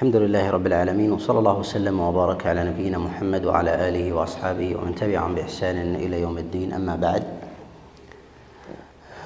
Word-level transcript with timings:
الحمد 0.00 0.16
لله 0.16 0.50
رب 0.50 0.66
العالمين 0.66 1.12
وصلى 1.12 1.38
الله 1.38 1.58
وسلم 1.58 2.00
وبارك 2.00 2.46
على 2.46 2.64
نبينا 2.64 2.98
محمد 2.98 3.44
وعلى 3.44 3.88
آله 3.88 4.12
وأصحابه 4.12 4.76
ومن 4.76 4.94
تبعهم 4.94 5.34
بإحسان 5.34 5.94
إلى 5.94 6.20
يوم 6.20 6.38
الدين. 6.38 6.72
أما 6.72 6.96
بعد 6.96 7.22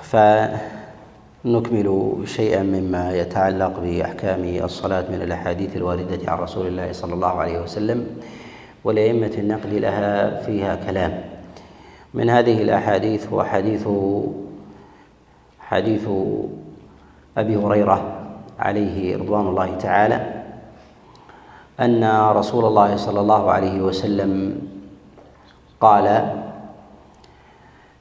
فنكمل 0.03 1.89
شيئا 2.25 2.63
مما 2.63 3.15
يتعلق 3.15 3.81
بأحكام 3.81 4.45
الصلاة 4.65 5.05
من 5.15 5.23
الأحاديث 5.23 5.77
الواردة 5.77 6.30
عن 6.30 6.39
رسول 6.39 6.66
الله 6.66 6.93
صلى 6.93 7.14
الله 7.14 7.34
عليه 7.41 7.62
وسلم 7.62 8.06
ولأئمة 8.84 9.32
النقل 9.38 9.82
لها 9.82 10.41
فيها 10.43 10.75
كلام. 10.75 11.25
من 12.14 12.30
هذه 12.30 12.62
الأحاديث 12.62 13.29
هو 13.32 13.45
حديث 13.45 13.88
حديث 15.61 16.09
أبي 17.38 17.56
هريرة 17.56 18.20
عليه 18.59 19.16
رضوان 19.16 19.46
الله 19.46 19.77
تعالى 19.79 20.34
أن 21.80 22.05
رسول 22.37 22.64
الله 22.64 22.96
صلى 22.96 23.20
الله 23.20 23.51
عليه 23.51 23.80
وسلم 23.80 24.60
قال 25.80 26.06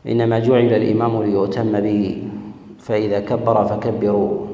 إنما 0.08 0.40
جعل 0.40 0.73
الإمام 0.73 1.23
ليؤتم 1.23 1.72
به 1.81 2.28
فإذا 2.80 3.20
كبر 3.20 3.66
فكبروا 3.66 4.45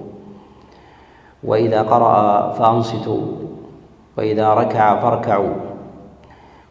وإذا 1.44 1.82
قرأ 1.82 2.52
فأنصتوا 2.54 3.22
وإذا 4.18 4.54
ركع 4.54 5.00
فاركعوا 5.00 5.56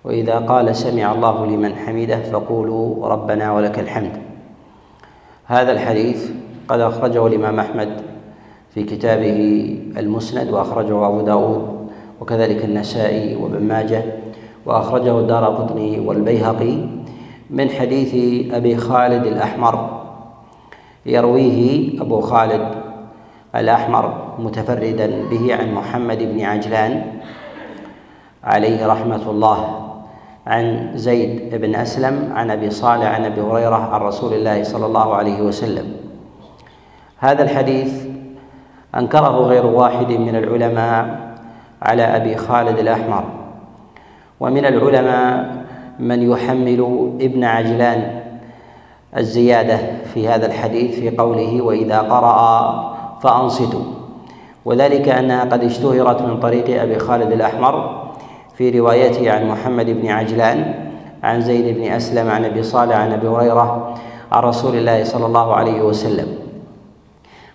وإذا 0.05 0.39
قال 0.39 0.77
سمع 0.77 1.12
الله 1.12 1.47
لمن 1.47 1.75
حمده 1.75 2.23
فقولوا 2.23 3.09
ربنا 3.09 3.53
ولك 3.53 3.78
الحمد. 3.78 4.23
هذا 5.47 5.73
الحديث 5.73 6.30
قد 6.69 6.80
أخرجه 6.80 7.27
الإمام 7.27 7.61
أحمد 7.61 8.01
في 8.70 8.84
كتابه 8.84 9.39
المسند 9.97 10.51
وأخرجه 10.51 11.06
أبو 11.06 11.20
داود 11.20 11.78
وكذلك 12.21 12.65
النسائي 12.65 13.37
وابن 13.37 13.63
ماجه 13.63 14.03
وأخرجه 14.67 15.19
الدار 15.19 15.45
قطني 15.45 16.01
والبيهقي 16.01 16.77
من 17.51 17.70
حديث 17.70 18.15
أبي 18.55 18.77
خالد 18.77 19.27
الأحمر. 19.27 19.98
يرويه 21.07 22.01
أبو 22.01 22.20
خالد 22.20 22.69
الأحمر 23.57 24.34
متفردا 24.39 25.25
به 25.31 25.55
عن 25.55 25.75
محمد 25.75 26.19
بن 26.19 26.41
عجلان 26.41 27.03
عليه 28.45 28.87
رحمة 28.87 29.31
الله 29.31 29.89
عن 30.47 30.91
زيد 30.95 31.55
بن 31.55 31.75
أسلم 31.75 32.33
عن 32.35 32.51
أبي 32.51 32.70
صالح 32.70 33.07
عن 33.07 33.25
أبي 33.25 33.41
هريرة 33.41 33.77
عن 33.77 34.01
رسول 34.01 34.35
الله 34.35 34.62
صلى 34.62 34.87
الله 34.87 35.14
عليه 35.14 35.42
وسلم. 35.42 35.92
هذا 37.19 37.42
الحديث 37.42 38.05
أنكره 38.97 39.37
غير 39.37 39.67
واحد 39.67 40.12
من 40.12 40.37
العلماء 40.37 41.28
على 41.83 42.03
أبي 42.03 42.37
خالد 42.37 42.79
الأحمر. 42.79 43.25
ومن 44.41 44.65
العلماء 44.65 45.57
من 45.98 46.31
يحمل 46.31 47.11
ابن 47.20 47.45
عجلان 47.45 48.20
الزيادة 49.17 49.79
في 50.15 50.29
هذا 50.29 50.47
الحديث 50.47 51.01
في 51.01 51.11
قوله 51.11 51.62
وإذا 51.62 51.98
قرأ 51.98 52.39
فانصتوا 53.23 53.85
وذلك 54.65 55.09
أنها 55.09 55.45
قد 55.45 55.65
اشتهرت 55.65 56.23
من 56.23 56.41
طريق 56.41 56.83
أبي 56.83 56.98
خالد 56.98 57.33
الأحمر 57.33 58.05
في 58.57 58.79
روايته 58.79 59.33
عن 59.33 59.48
محمد 59.48 59.87
بن 59.87 60.09
عجلان 60.09 60.75
عن 61.23 61.41
زيد 61.41 61.79
بن 61.79 61.85
أسلم 61.85 62.31
عن 62.31 62.45
أبي 62.45 62.63
صالح 62.63 62.97
عن 62.97 63.13
أبي 63.13 63.29
هريرة 63.29 63.95
عن 64.33 64.42
رسول 64.42 64.77
الله 64.77 65.05
صلى 65.05 65.27
الله 65.27 65.55
عليه 65.55 65.83
وسلم. 65.83 66.39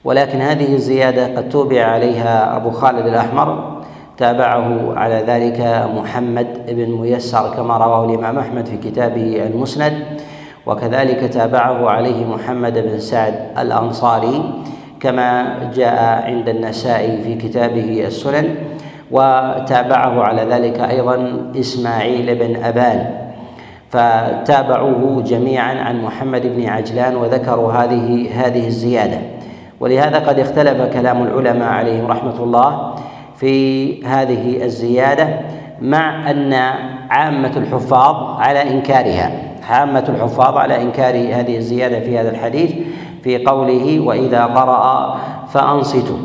ولكن 0.03 0.41
هذه 0.41 0.73
الزيادة 0.73 1.37
قد 1.37 1.49
توبع 1.49 1.85
عليها 1.85 2.57
أبو 2.57 2.71
خالد 2.71 3.07
الأحمر 3.07 3.72
تابعه 4.17 4.93
على 4.97 5.23
ذلك 5.27 5.87
محمد 5.95 6.47
بن 6.67 6.91
ميسر 6.91 7.53
كما 7.55 7.77
رواه 7.77 8.05
الإمام 8.05 8.39
أحمد 8.39 8.65
في 8.65 8.77
كتابه 8.77 9.43
المسند. 9.45 9.93
وكذلك 10.65 11.19
تابعه 11.19 11.89
عليه 11.89 12.25
محمد 12.25 12.73
بن 12.73 12.99
سعد 12.99 13.35
الأنصاري 13.57 14.53
كما 14.99 15.59
جاء 15.75 16.23
عند 16.25 16.49
النسائي 16.49 17.21
في 17.21 17.35
كتابه 17.35 18.07
السنن. 18.07 18.55
وتابعه 19.11 20.23
على 20.23 20.41
ذلك 20.41 20.79
أيضا 20.79 21.49
إسماعيل 21.59 22.35
بن 22.35 22.63
أبان. 22.63 22.99
فتابعوه 23.89 25.23
جميعا 25.23 25.73
عن 25.73 26.01
محمد 26.01 26.41
بن 26.55 26.69
عجلان 26.69 27.15
وذكروا 27.15 27.71
هذه 27.71 28.29
هذه 28.33 28.67
الزيادة. 28.67 29.17
ولهذا 29.79 30.19
قد 30.19 30.39
اختلف 30.39 30.93
كلام 30.93 31.23
العلماء 31.23 31.69
عليهم 31.69 32.07
رحمة 32.07 32.43
الله 32.43 32.93
في 33.37 34.05
هذه 34.05 34.63
الزيادة 34.63 35.39
مع 35.81 36.31
أن 36.31 36.53
عامة 37.09 37.51
الحفاظ 37.57 38.39
على 38.39 38.71
إنكارها 38.71 39.53
عامة 39.69 40.05
الحفاظ 40.09 40.57
على 40.57 40.81
إنكار 40.81 41.15
هذه 41.15 41.57
الزيادة 41.57 41.99
في 41.99 42.17
هذا 42.17 42.29
الحديث 42.29 42.71
في 43.23 43.45
قوله 43.45 43.99
وإذا 43.99 44.45
قرأ 44.45 45.17
فأنصتوا. 45.53 46.17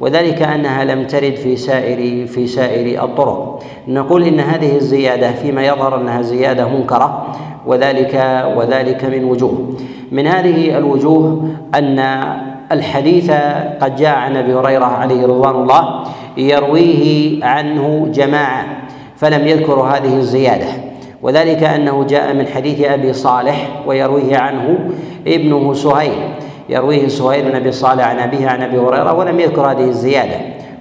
وذلك 0.00 0.42
أنها 0.42 0.84
لم 0.84 1.06
ترد 1.06 1.36
في 1.36 1.56
سائر 1.56 2.26
في 2.26 2.46
سائر 2.46 3.04
الطرق. 3.04 3.62
نقول 3.88 4.24
إن 4.24 4.40
هذه 4.40 4.76
الزيادة 4.76 5.32
فيما 5.32 5.66
يظهر 5.66 6.00
أنها 6.00 6.22
زيادة 6.22 6.68
منكرة 6.68 7.26
وذلك 7.66 8.44
وذلك 8.56 9.04
من 9.04 9.24
وجوه. 9.24 9.74
من 10.12 10.26
هذه 10.26 10.78
الوجوه 10.78 11.48
أن 11.74 11.98
الحديث 12.72 13.30
قد 13.80 13.96
جاء 13.96 14.16
عن 14.16 14.36
أبي 14.36 14.54
هريرة 14.54 14.84
عليه 14.84 15.26
رضوان 15.26 15.54
الله 15.54 16.04
يرويه 16.36 17.44
عنه 17.44 18.08
جماعة 18.12 18.66
فلم 19.16 19.46
يذكروا 19.46 19.86
هذه 19.86 20.16
الزيادة. 20.16 20.66
وذلك 21.22 21.62
أنه 21.62 22.04
جاء 22.04 22.34
من 22.34 22.46
حديث 22.46 22.80
أبي 22.80 23.12
صالح 23.12 23.68
ويرويه 23.86 24.36
عنه 24.36 24.90
ابنه 25.26 25.72
سهيل. 25.74 26.18
يرويه 26.68 27.08
سهيل 27.08 27.44
بن 27.44 27.56
أبي 27.56 27.72
صالح 27.72 28.06
عن 28.06 28.18
أبيه 28.18 28.48
عن 28.48 28.62
أبي 28.62 28.78
هريرة 28.78 29.12
ولم 29.12 29.40
يذكر 29.40 29.70
هذه 29.70 29.84
الزيادة. 29.84 30.36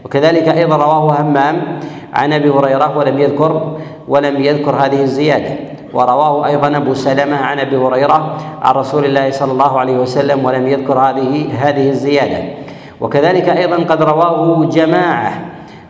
وكذلك 0.05 0.47
أيضا 0.47 0.75
رواه 0.75 1.21
همام 1.21 1.79
عن 2.13 2.33
أبي 2.33 2.49
هريرة 2.49 2.97
ولم 2.97 3.19
يذكر 3.19 3.77
ولم 4.07 4.43
يذكر 4.43 4.75
هذه 4.75 5.01
الزيادة. 5.01 5.55
ورواه 5.93 6.45
أيضا 6.45 6.77
أبو 6.77 6.93
سلمة 6.93 7.37
عن 7.37 7.59
أبي 7.59 7.77
هريرة 7.77 8.37
عن 8.61 8.75
رسول 8.75 9.05
الله 9.05 9.31
صلى 9.31 9.51
الله 9.51 9.79
عليه 9.79 9.97
وسلم 9.97 10.45
ولم 10.45 10.67
يذكر 10.67 10.99
هذه 10.99 11.47
هذه 11.59 11.89
الزيادة. 11.89 12.62
وكذلك 13.03 13.49
أيضا 13.49 13.75
قد 13.75 14.03
رواه 14.03 14.65
جماعة 14.65 15.33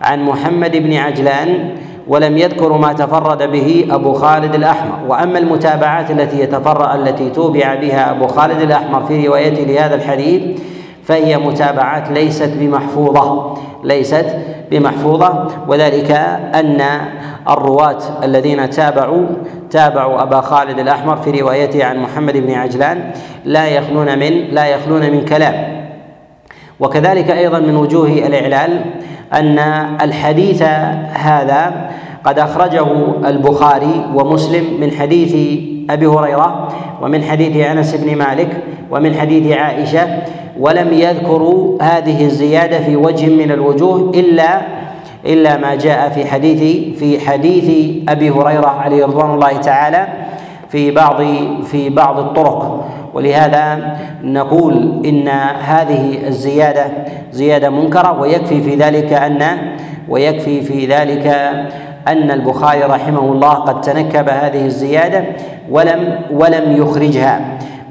عن 0.02 0.24
محمد 0.24 0.78
بن 0.78 0.94
عجلان 0.94 1.70
ولم 2.08 2.38
يذكروا 2.38 2.78
ما 2.78 2.94
تفرد 2.94 3.52
به 3.52 3.88
أبو 3.92 4.14
خالد 4.14 4.56
الأحمر. 4.56 5.00
وأما 5.08 5.40
المتابعات 5.40 6.12
التي 6.12 6.40
يتفرع 6.40 6.96
التي 6.96 7.30
توبع 7.30 7.76
بها 7.76 8.12
أبو 8.12 8.28
خالد 8.28 8.62
الأحمر 8.62 9.04
في 9.04 9.28
روايته 9.28 9.64
لهذا 9.64 9.96
الحديث 9.96 10.62
فهي 11.04 11.38
متابعات 11.38 12.12
ليست 12.12 12.52
بمحفوظة 12.60 13.58
ليست 13.84 14.38
بمحفوظة. 14.72 15.48
وذلك 15.68 16.12
أن 16.56 16.82
الرواة 17.50 18.00
الذين 18.24 18.70
تابعوا 18.70 19.26
تابعوا 19.70 20.22
أبا 20.22 20.42
خالد 20.42 20.80
الأحمر 20.80 21.16
في 21.16 21.42
روايته 21.42 21.86
عن 21.86 22.00
محمد 22.00 22.38
بن 22.38 22.54
عجلان 22.54 23.12
لا 23.46 23.68
يخلون 23.68 24.20
من 24.20 24.32
لا 24.52 24.66
يخلون 24.66 25.02
من 25.02 25.26
كلام. 25.26 25.83
وكذلك 26.80 27.32
أيضا 27.32 27.60
من 27.60 27.76
وجوه 27.76 28.08
الإعلال 28.08 28.82
أن 29.34 29.60
الحديث 30.02 30.62
هذا 31.14 31.90
قد 32.24 32.40
أخرجه 32.40 32.86
البخاري 33.26 34.06
ومسلم 34.16 34.64
من 34.80 34.92
حديث 34.92 35.60
أبي 35.90 36.08
هريرة 36.08 36.70
ومن 37.02 37.24
حديث 37.24 37.66
أنس 37.66 37.96
بن 37.96 38.16
مالك 38.16 38.58
ومن 38.92 39.16
حديث 39.16 39.58
عائشة 39.58 40.08
ولم 40.60 40.94
يذكروا 40.94 41.78
هذه 41.82 42.26
الزيادة 42.26 42.80
في 42.80 42.96
وجه 42.96 43.30
من 43.30 43.52
الوجوه 43.52 44.12
إلا 44.16 44.62
إلا 45.26 45.58
ما 45.58 45.76
جاء 45.76 46.10
في 46.10 46.26
حديث 46.26 46.60
في 47.00 47.20
حديث 47.20 47.92
أبي 48.10 48.30
هريرة 48.30 48.68
عليه 48.68 49.06
رضوان 49.06 49.34
الله 49.34 49.58
تعالى. 49.58 50.08
في 50.74 50.92
بعض 50.92 51.22
في 51.64 51.90
بعض 51.90 52.20
الطرق. 52.20 52.86
ولهذا 53.14 53.98
نقول 54.24 55.02
إن 55.06 55.28
هذه 55.66 56.28
الزيادة 56.28 56.86
زيادة 57.32 57.70
منكرة 57.70 58.20
ويكفي 58.20 58.62
في 58.62 58.76
ذلك 58.76 59.14
ان 59.14 59.58
ويكفي 60.10 60.62
في 60.62 60.86
ذلك 60.86 61.28
أن 62.08 62.32
البخاري 62.32 62.84
رحمه 62.84 63.20
الله 63.20 63.50
قد 63.50 63.82
تنكب 63.82 64.30
هذه 64.30 64.66
الزيادة 64.66 65.24
ولم 65.70 66.20
ولم 66.32 66.78
يخرجها. 66.78 67.42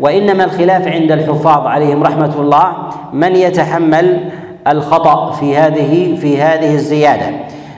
وإنما 0.00 0.44
الخلاف 0.44 0.88
عند 0.88 1.12
الحفاظ 1.12 1.67
عليهم 1.67 2.02
رحمة 2.02 2.34
الله 2.38 2.73
من 3.12 3.37
يتحمل 3.37 4.31
الخطأ 4.67 5.31
في 5.32 5.56
هذه 5.56 6.17
في 6.17 6.43
هذه 6.43 6.75
الزيادة. 6.75 7.26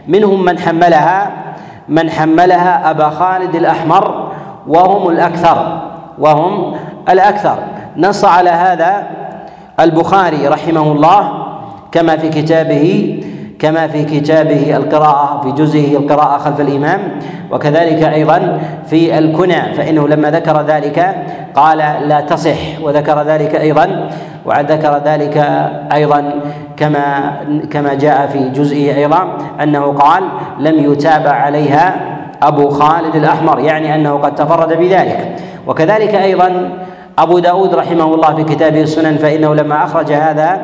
منهم 0.09 0.45
من 0.45 0.59
حملها 0.59 1.31
من 1.89 2.11
حملها 2.11 2.91
أبا 2.91 3.09
خالد 3.11 3.55
الأحمر 3.55 4.33
وهم 4.69 5.08
الأكثر 5.11 5.82
وهم 6.19 6.75
الأكثر. 7.08 7.58
نص 7.96 8.25
على 8.25 8.50
هذا 8.50 9.06
البخاري 9.81 10.49
رحمه 10.49 10.93
الله 10.93 11.31
كما 11.93 12.16
في 12.16 12.28
كتابه 12.28 13.20
كما 13.58 13.87
في 13.87 14.05
كتابه 14.05 14.76
القراءة 14.76 15.40
في 15.43 15.52
جزئه 15.52 15.96
القراءة 15.96 16.38
خلف 16.38 16.61
الإمام 16.61 17.00
وكذلك 17.50 18.02
أيضا 18.02 18.58
في 18.87 19.19
الكنى. 19.19 19.75
فإنه 19.75 20.08
لما 20.08 20.31
ذكر 20.31 20.62
ذلك 20.62 21.14
قال 21.55 21.78
لا 22.08 22.20
تصح 22.20 22.81
وذكر 22.82 23.22
ذلك 23.22 23.55
أيضا 23.55 24.08
وذكر 24.44 25.00
ذلك 25.05 25.37
أيضا 25.93 26.34
كما 26.76 27.32
كما 27.70 27.94
جاء 27.94 28.26
في 28.26 28.49
جزئه 28.49 28.96
أيضا 28.96 29.38
أنه 29.62 29.93
قال 29.93 30.22
لم 30.58 30.93
يتابع 30.93 31.31
عليها 31.31 32.13
أبو 32.42 32.69
خالد 32.69 33.16
الأحمر 33.16 33.60
يعني 33.60 33.94
أنه 33.94 34.12
قد 34.14 34.34
تفرد 34.34 34.78
بذلك. 34.78 35.36
وكذلك 35.66 36.14
أيضا 36.14 36.78
أبو 37.19 37.38
داود 37.38 37.75
رحمه 37.75 38.14
الله 38.14 38.34
في 38.34 38.44
كتابه 38.44 38.81
السنن 38.82 39.16
فإنه 39.16 39.54
لما 39.54 39.84
أخرج 39.84 40.12
هذا 40.12 40.60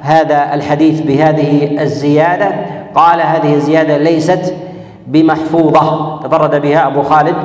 هذا 0.00 0.54
الحديث 0.54 1.00
بهذه 1.00 1.80
الزيادة 1.82 2.48
قال 2.94 3.20
هذه 3.20 3.54
الزيادة 3.54 3.96
ليست 3.96 4.54
بمحفوظة 5.06 6.20
تفرد 6.20 6.62
بها 6.62 6.86
أبو 6.86 7.02
خالد 7.02 7.36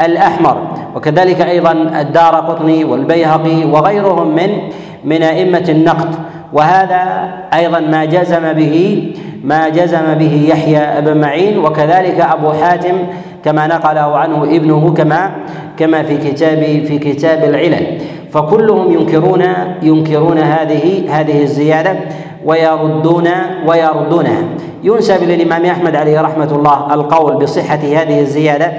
الأحمر. 0.00 0.56
وكذلك 0.94 1.40
أيضا 1.40 1.72
الدار 1.72 2.34
قطني 2.34 2.84
والبيهقي 2.84 3.64
وغيرهم 3.64 4.34
من 4.34 4.50
من 5.04 5.22
أئمة 5.22 5.64
النقد. 5.68 6.14
وهذا 6.52 7.28
أيضا 7.54 7.80
ما 7.80 8.04
جزم 8.04 8.52
به 8.52 9.04
ما 9.44 9.68
جزم 9.68 10.14
به 10.18 10.46
يحيى 10.48 11.00
بن 11.00 11.20
معين 11.20 11.58
وكذلك 11.58 12.20
أبو 12.20 12.52
حاتم 12.52 12.94
كما 13.44 13.66
نقله 13.66 14.16
عنه 14.16 14.44
ابنه 14.44 14.94
كما 14.94 15.30
كما 15.78 16.02
في 16.02 16.16
كتاب 16.16 16.58
في 16.58 16.98
كتاب 16.98 17.44
العلل. 17.44 17.98
فكلهم 18.32 18.92
ينكرون 18.92 19.44
ينكرون 19.82 20.38
هذه 20.38 21.02
هذه 21.10 21.42
الزيادة 21.42 21.96
ويردون 22.44 23.28
ويردونها. 23.66 24.42
ينسب 24.84 25.22
للإمام 25.22 25.64
أحمد 25.64 25.96
عليه 25.96 26.20
رحمة 26.20 26.52
الله 26.52 26.94
القول 26.94 27.36
بصحة 27.36 27.74
هذه 27.74 28.20
الزيادة 28.20 28.72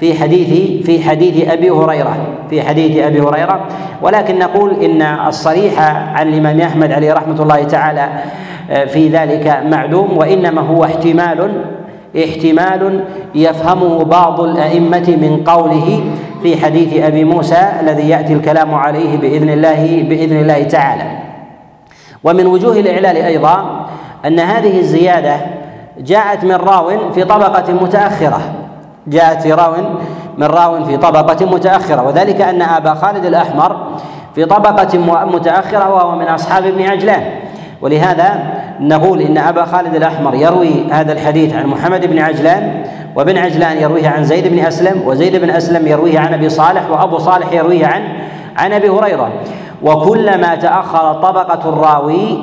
في 0.00 0.14
حديث 0.14 0.82
في 0.86 1.02
حديث 1.04 1.50
أبي 1.50 1.70
هريرة 1.70 2.16
في 2.50 2.62
حديث 2.62 3.04
أبي 3.04 3.20
هريرة. 3.20 3.60
ولكن 4.02 4.38
نقول 4.38 4.84
إن 4.84 5.02
الصريح 5.02 5.80
عن 6.14 6.28
الإمام 6.28 6.60
أحمد 6.60 6.92
عليه 6.92 7.12
رحمة 7.12 7.42
الله 7.42 7.62
تعالى 7.62 8.08
في 8.66 9.08
ذلك 9.08 9.62
معدوم 9.66 10.18
وإنما 10.18 10.60
هو 10.60 10.84
احتمال 10.84 11.64
احتمال 12.24 13.04
يفهمه 13.34 14.04
بعض 14.04 14.40
الأئمة 14.40 15.16
من 15.20 15.44
قوله 15.46 16.04
في 16.42 16.64
حديث 16.64 17.02
أبي 17.02 17.24
موسى 17.24 17.68
الذي 17.80 18.08
يأتي 18.08 18.32
الكلام 18.32 18.74
عليه 18.74 19.16
بإذن 19.16 19.50
الله 19.50 20.04
بإذن 20.08 20.36
الله 20.36 20.62
تعالى. 20.62 21.18
ومن 22.24 22.46
وجوه 22.46 22.80
الإعلال 22.80 23.16
أيضا 23.16 23.86
أن 24.26 24.40
هذه 24.40 24.78
الزيادة 24.78 25.36
جاءت 25.98 26.44
من 26.44 26.54
راو 26.54 27.12
في 27.12 27.24
طبقة 27.24 27.72
متأخرة. 27.72 28.40
جاءت 29.06 29.42
في 29.42 29.52
راو 29.52 29.72
من 30.38 30.46
راو 30.46 30.84
في 30.84 30.96
طبقة 30.96 31.46
متأخرة. 31.46 32.02
وذلك 32.02 32.40
أن 32.40 32.62
أبا 32.62 32.94
خالد 32.94 33.24
الأحمر 33.24 33.76
في 34.34 34.44
طبقة 34.44 34.98
متأخرة 35.24 35.94
وهو 35.94 36.16
من 36.16 36.26
أصحاب 36.26 36.66
ابن 36.66 36.82
عجلان. 36.82 37.45
ولهذا 37.80 38.38
نقول 38.80 39.20
إن 39.20 39.38
أبا 39.38 39.64
خالد 39.64 39.94
الأحمر 39.94 40.34
يروي 40.34 40.90
هذا 40.90 41.12
الحديث 41.12 41.54
عن 41.54 41.66
محمد 41.66 42.06
بن 42.06 42.18
عجلان 42.18 42.84
وابن 43.16 43.38
عجلان 43.38 43.76
يرويه 43.76 44.08
عن 44.08 44.24
زيد 44.24 44.48
بن 44.48 44.58
أسلم 44.58 45.02
وزيد 45.06 45.36
بن 45.36 45.50
أسلم 45.50 45.86
يرويه 45.86 46.18
عن 46.18 46.34
أبي 46.34 46.48
صالح 46.48 46.90
وأبو 46.90 47.18
صالح 47.18 47.52
يرويه 47.52 47.86
عن 47.86 48.02
عن 48.56 48.72
أبي 48.72 48.88
هريرة. 48.88 49.32
وكلما 49.82 50.54
تأخر 50.54 51.12
طبقة 51.12 51.68
الراوي 51.68 52.38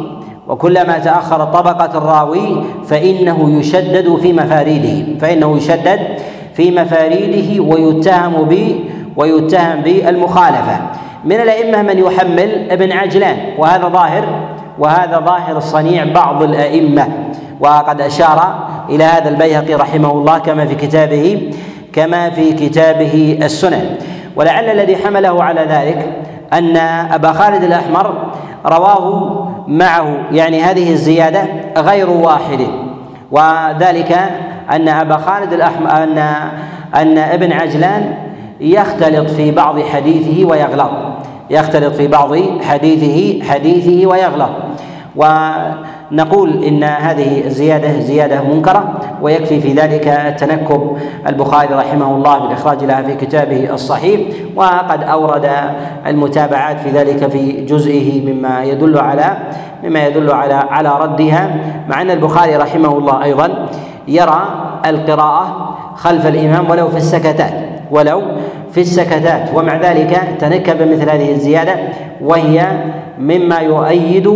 وكلما 0.48 0.98
تأخر 0.98 1.46
طبقة 1.46 1.98
الراوي 1.98 2.64
فإنه 2.86 3.60
يشدد 3.60 4.16
في 4.16 4.34
مفاريده 4.34 5.20
فإنه 5.20 5.58
يشدد 5.58 6.00
في 6.54 6.72
مفاريده 6.72 7.64
ويتهم 7.64 8.44
ب 8.44 8.76
ويتهم 9.16 9.82
بالمخالفة. 9.82 10.78
من 11.26 11.36
الأئمة 11.36 11.82
من 11.82 11.98
يحمل 11.98 12.72
ابن 12.72 12.92
عجلان 12.92 13.38
وهذا 13.58 13.88
ظاهر 13.88 14.24
وهذا 14.80 15.20
ظاهر 15.20 15.60
صنيع 15.60 16.04
بعض 16.14 16.44
الأئمة. 16.44 17.08
وقد 17.60 18.02
أشار 18.02 18.68
إلى 18.90 19.04
هذا 19.04 19.30
البيهقي 19.30 19.74
رحمه 19.74 20.12
الله 20.12 20.38
كما 20.38 20.66
في 20.66 20.76
كتابه 20.76 21.52
كما 21.94 22.30
في 22.30 22.54
كتابه 22.54 23.40
السنن. 23.42 23.96
ولعل 24.36 24.64
الذي 24.64 24.96
حمله 24.98 25.44
على 25.44 25.62
ذلك 25.62 26.24
أن 26.54 26.78
أبا 27.12 27.32
خالد 27.32 27.64
الأحمر 27.64 28.14
رواه 28.66 29.48
معه 29.68 30.18
يعني 30.32 30.62
هذه 30.62 30.92
الزيادة 30.92 31.44
غير 31.78 32.10
واحد 32.10 32.68
وذلك 33.32 34.20
أن 34.72 34.90
أبا 34.90 35.18
خالد 35.18 35.54
الأحمر 35.54 36.04
أن 36.04 36.18
أن 36.96 37.18
ابن 37.18 37.54
عجلان 37.54 38.16
يختلط 38.60 39.30
في 39.30 39.52
بعض 39.52 39.80
حديثه 39.80 40.46
ويغلط. 40.46 40.92
يختلط 41.54 41.94
في 41.96 42.08
بعض 42.08 42.36
حديثه 42.62 43.44
حديثه 43.52 44.08
ويغلط. 44.08 44.50
ونقول 45.16 46.64
إن 46.64 46.84
هذه 46.84 47.46
الزيادة 47.46 48.00
زيادة 48.00 48.42
منكرة 48.42 48.94
ويكفي 49.22 49.62
في 49.62 49.74
ذلك 49.74 50.36
تنكب 50.40 50.98
البخاري 51.28 51.74
رحمه 51.76 52.16
الله 52.16 52.40
بالإخراج 52.40 52.84
لها 52.84 53.02
في 53.02 53.16
كتابه 53.16 53.74
الصحيح 53.74 54.20
وقد 54.56 55.04
أورد 55.04 55.50
المتابعات 56.08 56.80
في 56.80 56.90
ذلك 56.90 57.28
في 57.30 57.52
جزئه 57.66 58.34
مما 58.34 58.64
يدل 58.64 58.98
على 58.98 59.38
مما 59.84 60.08
يدل 60.08 60.32
على 60.32 60.54
على 60.54 60.90
ردها. 61.00 61.56
مع 61.90 62.02
أن 62.02 62.12
البخاري 62.12 62.56
رحمه 62.56 62.98
الله 62.98 63.24
أيضا 63.24 63.70
يرى 64.08 64.42
القراءة 64.86 65.76
خلف 65.96 66.28
الإمام 66.28 66.70
ولو 66.70 66.90
في 66.90 66.98
السكتات. 66.98 67.73
ولو 67.94 68.22
في 68.72 68.82
السكتات. 68.82 69.50
ومع 69.54 69.76
ذلك 69.76 70.22
تنكب 70.40 70.92
مثل 70.92 71.10
هذه 71.10 71.32
الزيادة 71.32 71.76
وهي 72.22 72.68
مما 73.20 73.60
يؤيد 73.60 74.28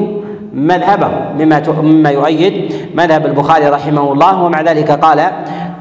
مذهبه 0.53 1.09
مما 1.39 1.61
مما 1.81 2.09
يؤيد 2.09 2.73
مذهب 2.95 3.25
البخاري 3.25 3.65
رحمه 3.69 4.13
الله. 4.13 4.43
ومع 4.43 4.61
ذلك 4.61 4.91
قال 4.91 5.19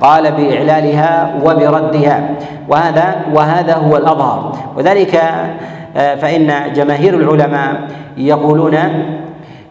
قال 0.01 0.33
بإعلالها 0.33 1.35
وبردها. 1.45 2.29
وهذا 2.69 3.17
وهذا 3.35 3.75
هو 3.75 3.97
الأظهر. 3.97 4.53
وذلك 4.77 5.21
آه، 5.97 6.15
فإن 6.15 6.73
جماهير 6.73 7.15
العلماء 7.15 7.81
يقولون 8.17 8.77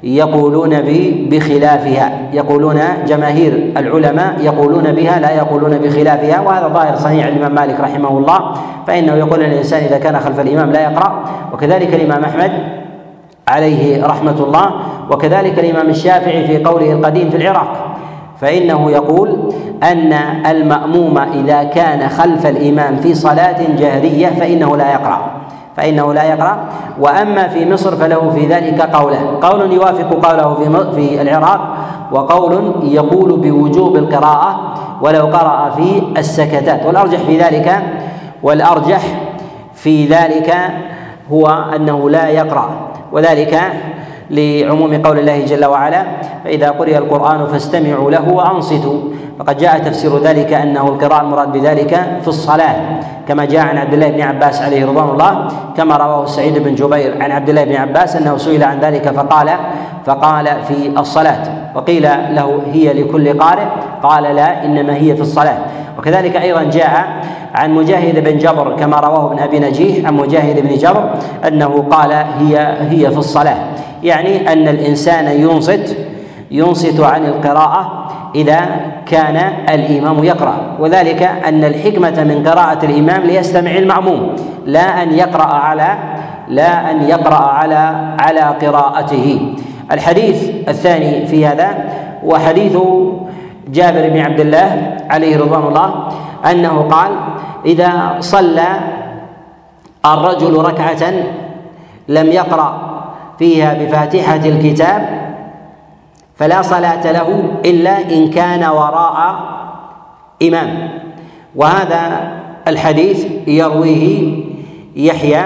يقولون 0.05 0.81
بخلافها. 1.29 2.11
يقولون 2.33 2.79
جماهير 3.07 3.73
العلماء 3.77 4.35
يقولون 4.39 4.91
بها 4.91 5.19
لا 5.19 5.31
يقولون 5.31 5.77
بخلافها 5.77 6.41
وهذا 6.41 6.67
ظاهر 6.67 6.95
صحيح 6.95 7.25
الإمام 7.25 7.55
مالك 7.55 7.79
رحمه 7.79 8.17
الله. 8.17 8.39
فإنه 8.87 9.13
يقول 9.13 9.41
إن 9.41 9.51
الإنسان 9.51 9.83
إذا 9.83 9.97
كان 9.97 10.19
خلف 10.19 10.39
الإمام 10.39 10.71
لا 10.71 10.81
يقرأ. 10.81 11.23
وكذلك 11.53 11.93
الإمام 11.93 12.23
أحمد 12.23 12.51
عليه 13.47 14.05
رحمة 14.05 14.43
الله. 14.43 14.71
وكذلك 15.11 15.59
الإمام 15.59 15.89
الشافعي 15.89 16.47
في 16.47 16.63
قوله 16.63 16.91
القديم 16.91 17.29
في 17.29 17.37
العراق. 17.37 17.97
فإنه 18.41 18.91
يقول 18.91 19.53
أن 19.83 20.13
المأموم 20.45 21.17
إذا 21.17 21.63
كان 21.63 22.09
خلف 22.09 22.45
الإمام 22.45 22.95
في 22.95 23.13
صلاة 23.13 23.57
جهريه 23.77 24.27
فإنه 24.27 24.77
لا 24.77 24.91
يقرأ. 24.93 25.44
فإنه 25.77 26.13
لا 26.13 26.23
يقرأ. 26.23 26.57
وأما 26.99 27.47
في 27.47 27.71
مصر 27.73 27.95
فله 27.95 28.29
في 28.29 28.45
ذلك 28.45 28.81
قوله. 28.81 29.39
قول 29.41 29.71
يوافق 29.71 30.27
قوله 30.27 30.55
في 30.55 30.95
في 30.95 31.21
العراق 31.21 31.61
وقول 32.11 32.73
يقول 32.83 33.39
بوجوب 33.39 33.95
القراءة 33.95 34.73
ولو 35.01 35.25
قرأ 35.25 35.69
في 35.69 36.03
السكتات. 36.17 36.85
والأرجح 36.85 37.19
في 37.19 37.39
ذلك 37.39 37.83
والأرجح 38.43 39.01
في 39.73 40.05
ذلك 40.05 40.55
هو 41.31 41.47
أنه 41.75 42.09
لا 42.09 42.27
يقرأ. 42.27 42.69
وذلك 43.11 43.61
لعموم 44.29 45.01
قول 45.01 45.19
الله 45.19 45.45
جل 45.45 45.65
وعلا 45.65 46.03
فإذا 46.43 46.69
قرئ 46.69 46.97
القرآن 46.97 47.47
فاستمعوا 47.47 48.11
له 48.11 48.29
وأنصتوا. 48.29 48.99
فقد 49.39 49.57
جاء 49.57 49.79
تفسير 49.79 50.17
ذلك 50.19 50.53
أنه 50.53 50.87
القراءة 50.87 51.21
المراد 51.21 51.51
بذلك 51.51 52.19
في 52.21 52.27
الصلاة 52.27 52.75
كما 53.27 53.45
جاء 53.45 53.65
عن 53.67 53.77
عبد 53.77 53.93
الله 53.93 54.09
بن 54.09 54.21
عباس 54.21 54.61
عليه 54.61 54.85
رضوان 54.85 55.09
الله 55.09 55.47
كما 55.77 55.97
رواه 55.97 56.25
سعيد 56.25 56.63
بن 56.63 56.75
جبير 56.75 57.23
عن 57.23 57.31
عبد 57.31 57.49
الله 57.49 57.63
بن 57.63 57.75
عباس 57.75 58.15
أنه 58.15 58.37
سئل 58.37 58.63
عن 58.63 58.79
ذلك 58.79 59.09
فقال 59.09 59.49
فقال 60.05 60.45
في 60.67 60.99
الصلاة 60.99 61.43
وقيل 61.75 62.03
له 62.29 62.61
هي 62.71 62.93
لكل 62.93 63.39
قارئ 63.39 63.65
قال 64.03 64.23
لا 64.23 64.65
إنما 64.65 64.95
هي 64.95 65.15
في 65.15 65.21
الصلاة. 65.21 65.57
وكذلك 65.97 66.35
أيضا 66.35 66.63
جاء 66.63 67.07
عن 67.55 67.73
مجاهد 67.73 68.23
بن 68.23 68.37
جبر 68.37 68.75
كما 68.75 68.99
رواه 68.99 69.31
ابن 69.31 69.39
أبي 69.39 69.59
نجيح 69.59 70.07
عن 70.07 70.13
مجاهد 70.13 70.59
بن 70.67 70.75
جبر 70.75 71.09
أنه 71.47 71.85
قال 71.91 72.11
هي 72.11 72.77
هي 72.79 73.11
في 73.11 73.17
الصلاة. 73.17 73.57
يعني 74.03 74.53
أن 74.53 74.67
الإنسان 74.67 75.41
ينصت 75.41 75.97
ينصت 76.51 76.99
عن 76.99 77.25
القراءة 77.25 78.09
إذا 78.35 78.65
كان 79.05 79.35
الإمام 79.69 80.23
يقرأ. 80.23 80.55
وذلك 80.79 81.23
أن 81.23 81.63
الحكمة 81.63 82.23
من 82.23 82.47
قراءة 82.47 82.85
الإمام 82.85 83.21
ليستمع 83.21 83.71
المعموم 83.71 84.35
لا 84.65 85.03
أن 85.03 85.13
يقرأ 85.13 85.53
على 85.53 85.97
لا 86.49 86.91
أن 86.91 87.09
يقرأ 87.09 87.43
على 87.43 88.15
على 88.19 88.41
قراءته. 88.41 89.55
الحديث 89.91 90.49
الثاني 90.67 91.25
في 91.25 91.45
هذا 91.45 91.75
هو 92.25 92.37
حديث 92.37 92.77
جابر 93.67 94.09
بن 94.09 94.17
عبد 94.19 94.39
الله 94.39 94.97
عليه 95.09 95.37
رضوان 95.37 95.63
الله 95.67 96.09
أنه 96.51 96.81
قال 96.81 97.11
إذا 97.65 98.17
صلى 98.19 98.79
الرجل 100.05 100.55
ركعة 100.57 101.13
لم 102.07 102.27
يقرأ 102.27 102.95
فيها 103.39 103.73
بفاتحة 103.73 104.35
الكتاب 104.35 105.25
فلا 106.35 106.61
صلاة 106.61 107.11
له 107.11 107.43
إلا 107.65 107.97
إن 107.99 108.29
كان 108.29 108.63
وراء 108.63 109.35
إمام 110.43 110.89
وهذا 111.55 112.31
الحديث 112.67 113.25
يرويه 113.47 114.43
يحيى 114.95 115.43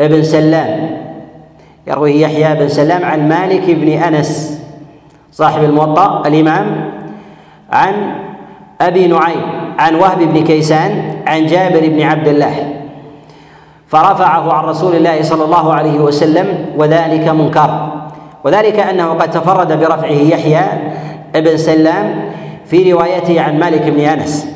بن 0.00 0.22
سلام 0.22 0.90
يرويه 1.86 2.20
يحيى 2.22 2.54
بن 2.54 2.68
سلام 2.68 3.04
عن 3.04 3.28
مالك 3.28 3.70
بن 3.70 3.88
أنس. 3.88 4.60
صاحب 5.38 5.64
الموطأ 5.64 6.22
الإمام 6.26 6.90
عن 7.72 7.94
أبي 8.80 9.06
نعيم 9.06 9.42
عن 9.78 9.94
وهب 9.94 10.18
بن 10.18 10.44
كيسان 10.44 11.22
عن 11.26 11.46
جابر 11.46 11.88
بن 11.88 12.02
عبد 12.02 12.28
الله. 12.28 12.74
فرفعه 13.86 14.52
عن 14.52 14.64
رسول 14.64 14.94
الله 14.96 15.22
صلى 15.22 15.44
الله 15.44 15.72
عليه 15.72 15.98
وسلم 16.00 16.66
وذلك 16.76 17.28
منكر. 17.28 17.88
وذلك 18.44 18.78
أنه 18.78 19.08
قد 19.08 19.30
تفرد 19.30 19.80
برفعه 19.80 20.20
يحيى 20.34 20.66
بن 21.34 21.56
سلام 21.56 22.32
في 22.66 22.92
روايته 22.92 23.40
عن 23.40 23.58
مالك 23.58 23.82
بن 23.82 24.00
أنس. 24.00 24.46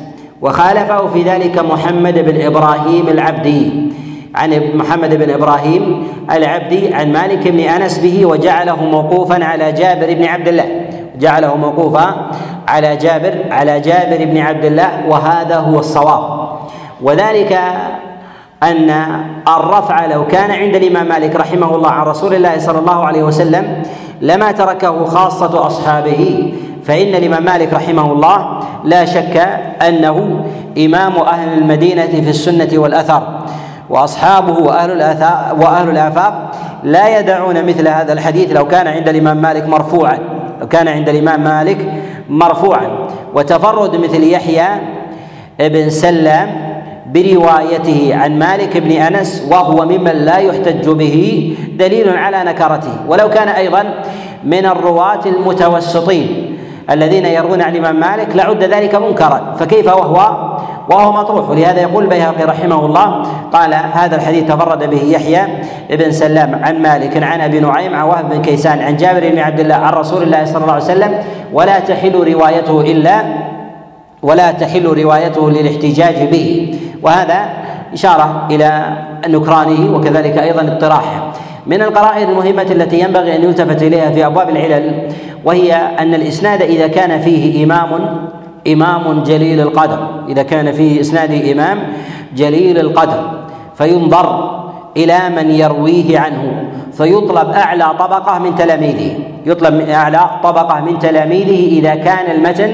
وخالفه 0.41 1.07
في 1.07 1.21
ذلك 1.21 1.59
محمد 1.59 2.19
بن 2.19 2.41
إبراهيم 2.41 3.07
العبدي. 3.07 3.93
عن 4.35 4.71
محمد 4.73 5.15
بن 5.15 5.29
إبراهيم 5.29 6.07
العبدي 6.31 6.93
عن 6.93 7.11
مالك 7.11 7.47
بن 7.47 7.59
أنس 7.59 7.99
به 7.99 8.25
وجعله 8.25 8.85
موقوفا 8.85 9.43
على 9.45 9.71
جابر 9.71 10.13
بن 10.13 10.25
عبد 10.25 10.47
الله. 10.47 10.65
جعله 11.19 11.55
موقوفا 11.55 12.31
على 12.67 12.95
جابر 12.95 13.33
على 13.51 13.79
جابر 13.79 14.25
بن 14.25 14.37
عبد 14.37 14.65
الله 14.65 14.89
وهذا 15.09 15.57
هو 15.57 15.79
الصواب. 15.79 16.49
وذلك 17.01 17.59
أن 18.63 18.89
الرفع 19.47 20.05
لو 20.05 20.27
كان 20.27 20.51
عند 20.51 20.75
الإمام 20.75 21.07
مالك 21.07 21.35
رحمه 21.35 21.75
الله 21.75 21.89
عن 21.89 22.05
رسول 22.05 22.33
الله 22.33 22.57
صلى 22.57 22.79
الله 22.79 23.05
عليه 23.05 23.23
وسلم 23.23 23.83
لما 24.21 24.51
تركه 24.51 25.05
خاصة 25.05 25.67
أصحابه 25.67 26.53
فإن 26.83 27.15
الإمام 27.15 27.45
مالك 27.45 27.73
رحمه 27.73 28.11
الله 28.11 28.59
لا 28.83 29.05
شك 29.05 29.37
أنه 29.87 30.45
إمام 30.77 31.13
أهل 31.15 31.57
المدينة 31.57 32.07
في 32.07 32.29
السنة 32.29 32.69
والأثر. 32.73 33.23
وأصحابه 33.93 34.59
وأهل 34.59 34.91
الاثار 34.91 35.55
وأهل 35.59 35.89
الآفاق 35.89 36.51
لا 36.83 37.19
يدعون 37.19 37.65
مثل 37.65 37.87
هذا 37.87 38.13
الحديث 38.13 38.51
لو 38.51 38.67
كان 38.67 38.87
عند 38.87 39.09
الإمام 39.09 39.37
مالك 39.37 39.67
مرفوعا. 39.67 40.17
لو 40.61 40.67
كان 40.67 40.87
عند 40.87 41.09
الإمام 41.09 41.43
مالك 41.43 41.93
مرفوعا. 42.29 42.87
وتفرد 43.33 43.95
مثل 43.95 44.23
يحيى 44.23 44.67
بن 45.59 45.89
سلام 45.89 46.49
بروايته 47.13 48.15
عن 48.15 48.39
مالك 48.39 48.77
بن 48.77 48.91
أنس 48.91 49.47
وهو 49.51 49.85
ممن 49.85 50.11
لا 50.25 50.37
يحتج 50.37 50.89
به 50.89 51.17
دليل 51.79 52.17
على 52.17 52.43
نكرته. 52.43 52.93
ولو 53.07 53.29
كان 53.29 53.47
أيضا 53.47 53.83
من 54.43 54.65
الرواة 54.65 55.21
المتوسطين 55.25 56.57
الذين 56.89 57.25
يروون 57.25 57.61
عن 57.61 57.75
الإمام 57.75 57.99
مالك 57.99 58.35
لعد 58.35 58.63
ذلك 58.63 58.95
منكرا. 58.95 59.55
فكيف 59.59 59.87
وهو 59.87 60.52
وهو 60.89 61.11
مطروح. 61.11 61.49
ولهذا 61.49 61.81
يقول 61.81 62.03
البيهقي 62.03 62.43
رحمه 62.43 62.85
الله 62.85 63.23
قال 63.53 63.73
هذا 63.73 64.15
الحديث 64.15 64.43
تفرد 64.47 64.89
به 64.89 65.01
يحيى 65.01 65.41
بن 65.89 66.11
سلام 66.11 66.59
عن 66.63 66.81
مالك 66.81 67.23
عن 67.23 67.41
أبي 67.41 67.59
نعيم 67.59 67.95
عن 67.95 68.07
وهب 68.07 68.29
بن 68.29 68.41
كيسان 68.41 68.81
عن 68.81 68.97
جابر 68.97 69.29
بن 69.29 69.39
عبد 69.39 69.59
الله 69.59 69.75
عن 69.75 69.93
رسول 69.93 70.23
الله 70.23 70.45
صلى 70.45 70.61
الله 70.61 70.73
عليه 70.73 70.83
وسلم 70.83 71.19
ولا 71.53 71.79
تحل 71.79 72.33
روايته 72.33 72.81
إلا 72.81 73.23
ولا 74.21 74.51
تحل 74.51 74.85
روايته 74.85 75.49
للاحتجاج 75.49 76.29
به. 76.31 76.79
وهذا 77.03 77.45
إشارة 77.93 78.47
إلى 78.51 78.97
نكرانه 79.27 79.95
وكذلك 79.95 80.37
أيضا 80.37 80.61
اطراحه 80.61 81.31
من 81.67 81.81
القرائن 81.81 82.29
المهمة 82.29 82.61
التي 82.71 82.99
ينبغي 82.99 83.35
أن 83.35 83.43
يلتفت 83.43 83.83
إليها 83.83 84.11
في 84.11 84.25
أبواب 84.25 84.49
العلل 84.49 85.09
وهي 85.45 85.73
أن 85.73 86.13
الإسناد 86.13 86.61
إذا 86.61 86.87
كان 86.87 87.21
فيه 87.21 87.63
إمام 87.63 87.89
إمام 88.67 89.23
جليل 89.23 89.59
القدر. 89.59 90.07
إذا 90.29 90.43
كان 90.43 90.71
فيه 90.71 91.01
إسناد 91.01 91.31
إمام 91.31 91.79
جليل 92.35 92.79
القدر. 92.79 93.31
فينظر 93.75 94.59
إلى 94.97 95.19
من 95.35 95.51
يرويه 95.51 96.19
عنه. 96.19 96.63
فيطلب 96.93 97.49
أعلى 97.49 97.85
طبقة 97.99 98.39
من 98.39 98.55
تلاميذه. 98.55 99.17
يطلب 99.45 99.89
أعلى 99.89 100.29
طبقة 100.43 100.81
من 100.81 100.99
تلاميذه 100.99 101.79
إذا 101.79 101.95
كان 101.95 102.31
المتن 102.31 102.73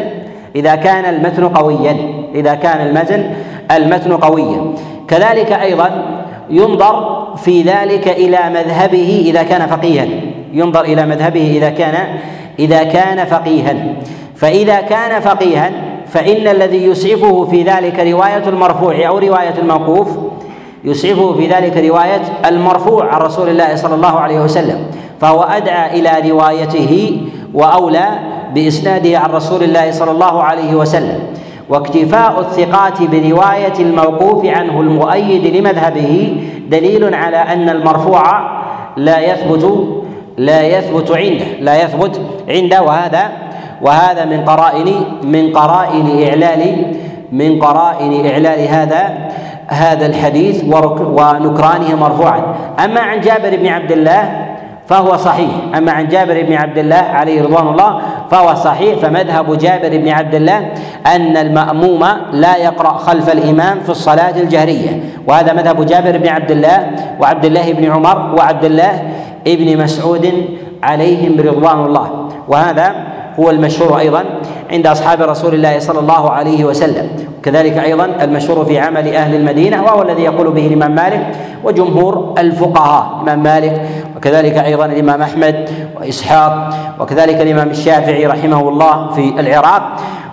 إذا 0.55 0.75
كان 0.75 1.15
المتن 1.15 1.47
قويا. 1.47 1.97
إذا 2.35 2.53
كان 2.53 2.87
المتن 2.87 3.31
المتن 3.71 4.13
قويا. 4.13 4.73
كذلك 5.07 5.51
أيضا 5.51 6.05
ينظر 6.49 7.27
في 7.37 7.61
ذلك 7.61 8.07
إلى 8.07 8.39
مذهبه 8.49 9.23
إذا 9.25 9.43
كان 9.43 9.67
فقيها. 9.67 10.05
ينظر 10.53 10.81
إلى 10.81 11.05
مذهبه 11.05 11.57
إذا 11.57 11.69
كان 11.69 11.95
إذا 12.59 12.83
كان 12.83 13.25
فقيها. 13.25 13.75
فإذا 14.39 14.81
كان 14.81 15.21
فقيها 15.21 15.71
فإن 16.07 16.47
الذي 16.47 16.85
يسعفه 16.85 17.45
في 17.45 17.63
ذلك 17.63 17.99
رواية 17.99 18.49
المرفوع 18.49 19.07
أو 19.07 19.17
رواية 19.17 19.53
الموقوف 19.61 20.07
يسعفه 20.83 21.33
في 21.33 21.47
ذلك 21.47 21.77
رواية 21.77 22.21
المرفوع 22.45 23.13
عن 23.15 23.21
رسول 23.21 23.49
الله 23.49 23.75
صلى 23.75 23.95
الله 23.95 24.19
عليه 24.19 24.39
وسلم 24.39 24.85
فهو 25.21 25.43
أدعى 25.43 25.99
إلى 25.99 26.29
روايته 26.31 27.21
وأولى 27.53 28.19
بإسناده 28.53 29.19
عن 29.19 29.29
رسول 29.31 29.63
الله 29.63 29.91
صلى 29.91 30.11
الله 30.11 30.43
عليه 30.43 30.75
وسلم. 30.75 31.19
واكتفاء 31.69 32.39
الثقات 32.39 33.01
برواية 33.03 33.73
الموقوف 33.79 34.45
عنه 34.45 34.81
المؤيد 34.81 35.55
لمذهبه 35.55 36.37
دليل 36.69 37.13
على 37.15 37.37
أن 37.37 37.69
المرفوع 37.69 38.23
لا 38.97 39.19
يثبت 39.19 39.87
لا 40.37 40.61
يثبت 40.77 41.11
عنده 41.11 41.45
لا 41.59 41.83
يثبت 41.83 42.21
عنده 42.49 42.81
وهذا 42.81 43.31
وهذا 43.81 44.25
من 44.25 44.45
قرائن 44.45 45.03
من 45.23 45.53
قرائن 45.53 46.27
إعلال 46.27 46.63
من 47.31 47.59
قرائن 47.59 48.25
إعلال 48.25 48.67
هذا 48.67 49.03
هذا 49.67 50.05
الحديث 50.05 50.63
ونكرانه 50.63 51.95
مرفوعا. 51.95 52.41
أما 52.85 53.01
عن 53.01 53.21
جابر 53.21 53.55
بن 53.55 53.67
عبد 53.67 53.91
الله 53.91 54.45
فهو 54.87 55.17
صحيح. 55.17 55.49
أما 55.77 55.91
عن 55.91 56.07
جابر 56.07 56.43
بن 56.43 56.53
عبد 56.53 56.77
الله 56.77 56.95
عليه 56.95 57.41
رضوان 57.43 57.67
الله 57.67 58.01
فهو 58.31 58.55
صحيح. 58.55 58.97
فمذهب 58.97 59.57
جابر 59.57 59.97
بن 59.97 60.09
عبد 60.09 60.35
الله 60.35 60.57
أن 61.05 61.37
المأموم 61.37 62.05
لا 62.31 62.57
يقرأ 62.57 62.97
خلف 62.97 63.29
الإمام 63.29 63.79
في 63.79 63.89
الصلاة 63.89 64.37
الجهرية. 64.37 65.03
وهذا 65.27 65.53
مذهب 65.53 65.85
جابر 65.85 66.17
بن 66.17 66.27
عبد 66.27 66.51
الله 66.51 66.91
وعبد 67.19 67.45
الله 67.45 67.73
بن 67.73 67.91
عمر 67.91 68.35
وعبد 68.37 68.65
الله 68.65 69.03
بن 69.45 69.83
مسعود 69.83 70.25
عليهم 70.83 71.39
رضوان 71.39 71.85
الله. 71.85 72.29
وهذا 72.47 72.95
هو 73.39 73.49
المشهور 73.49 73.99
أيضا 73.99 74.23
عند 74.71 74.87
أصحاب 74.87 75.21
رسول 75.21 75.53
الله 75.53 75.79
صلى 75.79 75.99
الله 75.99 76.29
عليه 76.29 76.65
وسلم. 76.65 77.09
كذلك 77.43 77.77
أيضا 77.77 78.05
المشهور 78.21 78.65
في 78.65 78.79
عمل 78.79 79.15
أهل 79.15 79.35
المدينة 79.35 79.83
وهو 79.83 80.01
الذي 80.01 80.21
يقول 80.23 80.51
به 80.51 80.67
الإمام 80.67 80.95
مالك 80.95 81.35
وجمهور 81.63 82.35
الفقهاء 82.37 83.21
الإمام 83.23 83.43
مالك 83.43 83.81
وكذلك 84.17 84.57
أيضا 84.57 84.85
الإمام 84.85 85.21
أحمد 85.21 85.69
وإسحاق 86.01 86.69
وكذلك 86.99 87.41
الإمام 87.41 87.69
الشافعي 87.69 88.25
رحمه 88.25 88.69
الله 88.69 89.11
في 89.11 89.39
العراق. 89.39 89.83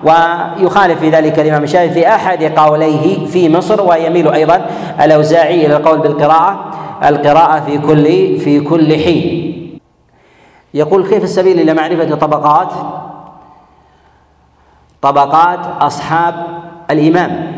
ويخالف 0.04 1.00
في 1.00 1.10
ذلك 1.10 1.38
الإمام 1.38 1.62
الشافعي 1.62 1.90
في 1.90 2.08
أحد 2.08 2.44
قوليه 2.44 3.26
في 3.26 3.48
مصر 3.48 3.88
ويميل 3.88 4.28
أيضا 4.28 4.66
الأوزاعي 5.02 5.66
إلى 5.66 5.76
القول 5.76 5.98
بالقراءة 5.98 6.70
القراءة 7.08 7.60
في 7.66 7.78
كل 7.78 8.04
في 8.38 8.60
كل 8.60 8.92
حين. 8.92 9.45
يقول 10.76 11.08
كيف 11.08 11.24
السبيل 11.24 11.60
إلى 11.60 11.74
معرفة 11.74 12.14
طبقات؟ 12.14 12.68
طبقات 15.02 15.58
أصحاب 15.80 16.34
الإمام. 16.90 17.52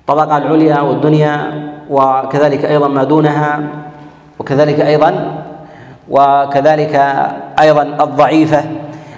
الطبقه 0.00 0.36
العليا 0.36 0.80
والدنيا 0.80 1.62
وكذلك 1.90 2.64
أيضا 2.64 2.88
ما 2.88 3.04
دونها 3.04 3.60
وكذلك 4.38 4.80
أيضا 4.80 5.42
وكذلك 6.10 6.94
أيضا 7.60 7.82
الضعيفة. 7.82 8.64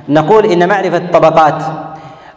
نقول 0.09 0.47
إن 0.47 0.69
معرفة 0.69 0.97
الطبقات 0.97 1.63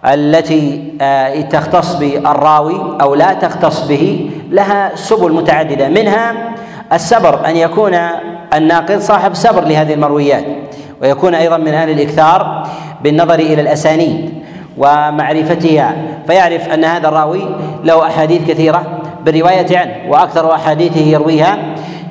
التي 0.06 0.94
آه، 1.02 1.42
تختص 1.42 1.96
بالراوي 1.96 2.98
أو 3.02 3.16
لا 3.16 3.34
تختص 3.34 3.88
به 3.88 4.32
لها 4.50 4.96
سبل 4.96 5.32
متعددة. 5.32 5.90
منها 5.90 6.56
السبر 6.94 7.46
أن 7.46 7.56
يكون 7.56 7.98
الناقد 8.54 9.00
صاحب 9.00 9.34
سبر 9.34 9.64
لهذه 9.64 9.94
المرويات 9.94 10.46
ويكون 11.02 11.36
أيضا 11.36 11.58
من 11.58 11.74
أهل 11.74 11.90
الإكثار 11.90 12.68
بالنظر 13.04 13.40
إلى 13.40 13.62
الأسانيد 13.62 14.44
ومعرفتها 14.78 15.96
فيعرف 16.28 16.70
أن 16.70 16.84
هذا 16.84 17.08
الراوي 17.08 17.56
له 17.84 18.08
أحاديث 18.08 18.48
كثيرة 18.48 18.84
بالروايه 19.26 19.78
عنه 19.78 19.96
وأكثر 20.10 20.54
أحاديثه 20.54 21.00
يرويها 21.00 21.58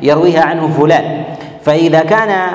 يرويها 0.02 0.44
عنه 0.44 0.68
فلان. 0.68 1.24
فإذا 1.62 2.00
كان 2.00 2.50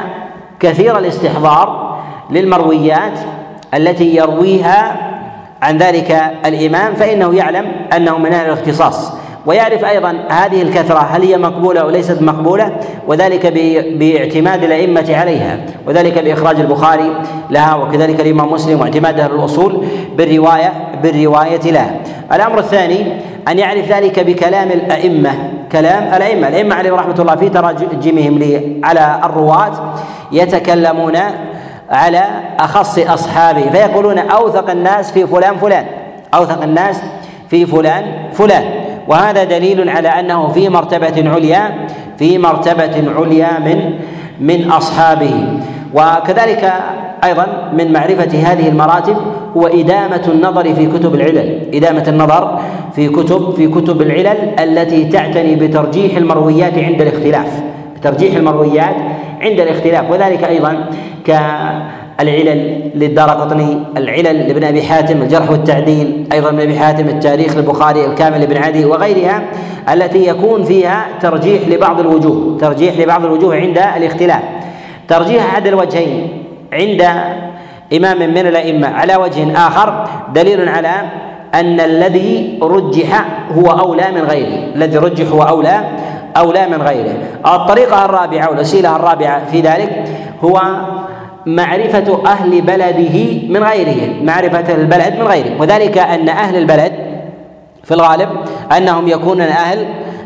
كثير 0.60 0.98
الاستحضار 0.98 1.98
للمرويات 2.30 3.20
التي 3.74 4.16
يرويها 4.16 4.96
عن 5.62 5.78
ذلك 5.78 6.12
الإمام 6.46 6.94
فإنه 6.94 7.36
يعلم 7.36 7.72
أنه 7.96 8.18
من 8.18 8.34
أهل 8.34 8.46
الاختصاص. 8.46 9.21
ويعرف 9.46 9.86
أيضا 9.86 10.14
هذه 10.30 10.62
الكثرة 10.62 11.00
هل 11.00 11.22
هي 11.22 11.38
مقبولة 11.38 11.82
أو 11.82 11.90
ليست 11.90 12.22
مقبولة 12.22 12.72
وذلك 13.08 13.48
باعتماد 13.98 14.64
الأئمة 14.64 15.16
عليها 15.16 15.58
وذلك 15.88 16.20
بإخراج 16.20 16.60
البخاري 16.60 17.14
لها 17.50 17.76
وكذلك 17.76 18.20
الإمام 18.20 18.52
مسلم 18.52 18.82
واعتماد 18.82 19.20
أهل 19.20 19.32
الأصول 19.32 19.86
بالروايه 20.18 20.74
بالرواية 21.04 21.72
لها. 21.72 21.96
الأمر 22.34 22.60
الثاني 22.60 23.06
أن 23.48 23.60
يعرف 23.60 23.92
ذلك 23.92 24.20
بكلام 24.20 24.72
الأئمة 24.72 25.32
كلام 25.72 26.04
الأئمة، 26.14 26.48
الأئمة 26.48 26.76
عليهم 26.76 26.96
رحمة 26.96 27.16
الله 27.20 27.36
في 27.36 27.50
تراجمهم 27.50 28.40
على 28.84 29.20
الرواة 29.24 29.94
يتكلمون 30.32 31.18
على 31.90 32.24
أخص 32.60 33.00
أصحابه 33.00 33.70
فيقولون 33.72 34.18
أوثق 34.18 34.70
الناس 34.70 35.12
في 35.12 35.28
فلان 35.28 35.58
فلان 35.58 35.86
أوثق 36.34 36.64
الناس 36.64 37.02
في 37.50 37.66
فلان 37.66 38.06
فلان 38.34 38.81
وهذا 39.12 39.44
دليل 39.44 39.90
على 39.90 40.08
أنه 40.08 40.48
في 40.48 40.70
مرتبة 40.70 41.30
عليا 41.30 41.64
في 42.18 42.38
مرتبة 42.38 42.96
عليا 43.18 43.60
من 43.60 43.80
من 44.40 44.72
أصحابه. 44.72 45.34
وكذلك 45.94 46.74
أيضا 47.24 47.48
من 47.78 47.94
معرفة 47.94 48.32
هذه 48.52 48.70
المراتب 48.70 49.18
هو 49.58 49.68
إدامة 49.68 50.26
النظر 50.28 50.74
في 50.74 50.86
كتب 50.86 51.16
العلل. 51.16 51.50
إدامة 51.74 52.06
النظر 52.08 52.60
في 52.96 53.10
كتب 53.10 53.54
في 53.58 53.68
كتب 53.68 54.02
العلل 54.02 54.40
التي 54.60 55.06
تعتني 55.06 55.56
بترجيح 55.56 56.18
المرويات 56.18 56.78
عند 56.78 57.02
الاختلاف 57.02 57.64
بترجيح 57.96 58.36
المرويات 58.36 58.96
عند 59.42 59.60
الاختلاف. 59.60 60.12
وذلك 60.12 60.44
أيضا 60.44 60.86
ك 61.28 61.32
العلل 62.22 62.92
للدار 62.96 63.30
قطني 63.30 63.78
العلل 63.98 64.48
لابن 64.48 64.64
أبي 64.64 64.84
حاتم 64.84 65.22
الجرح 65.22 65.52
والتعديل 65.52 66.28
أيضا 66.34 66.50
ابن 66.50 66.60
أبي 66.60 66.80
حاتم 66.80 67.08
التاريخ 67.08 67.58
للبخاري 67.58 68.06
الكامل 68.06 68.40
لابن 68.40 68.58
عدي 68.58 68.86
وغيرها 68.86 69.42
التي 69.94 70.28
يكون 70.28 70.64
فيها 70.64 71.06
ترجيح 71.22 71.68
لبعض 71.68 72.00
الوجوه 72.00 72.58
ترجيح 72.62 72.98
لبعض 73.00 73.26
الوجوه 73.26 73.56
عند 73.56 73.78
الاختلاف. 73.78 74.42
ترجيح 75.08 75.54
احد 75.54 75.68
الوجهين 75.68 76.44
عند 76.74 77.02
إمام 77.94 78.18
من 78.18 78.48
الأئمة. 78.48 78.88
على 78.88 79.16
وجه 79.16 79.68
آخر 79.68 80.08
دليل 80.36 80.70
على 80.70 80.94
أن 81.54 81.80
الذي 81.80 82.60
رجح 82.62 83.26
هو 83.58 83.72
أولى 83.72 84.12
من 84.16 84.22
غيره. 84.22 84.76
الذي 84.76 84.98
رجح 84.98 85.28
هو 85.32 85.44
أولى 85.44 85.82
أولى 86.38 86.68
من 86.68 86.82
غيره. 86.82 87.14
الطريقة 87.46 88.06
الرابعة 88.06 88.50
والوسيلة 88.50 88.96
الرابعة 88.96 89.46
في 89.46 89.62
ذلك 89.62 90.04
هو 90.44 90.62
معرفة 91.46 92.22
أهل 92.26 92.62
بلده 92.62 93.48
من 93.50 93.64
غيره 93.64 94.24
معرفة 94.24 94.74
البلد 94.76 95.16
من 95.16 95.28
غيره. 95.28 95.62
وذلك 95.62 95.98
أن 95.98 96.30
أهل 96.30 96.58
البلد 96.58 96.92
في 97.84 97.94
الغالب 97.94 98.30
أنهم 98.78 99.08
يكونون 99.08 99.42
أهل 99.42 99.86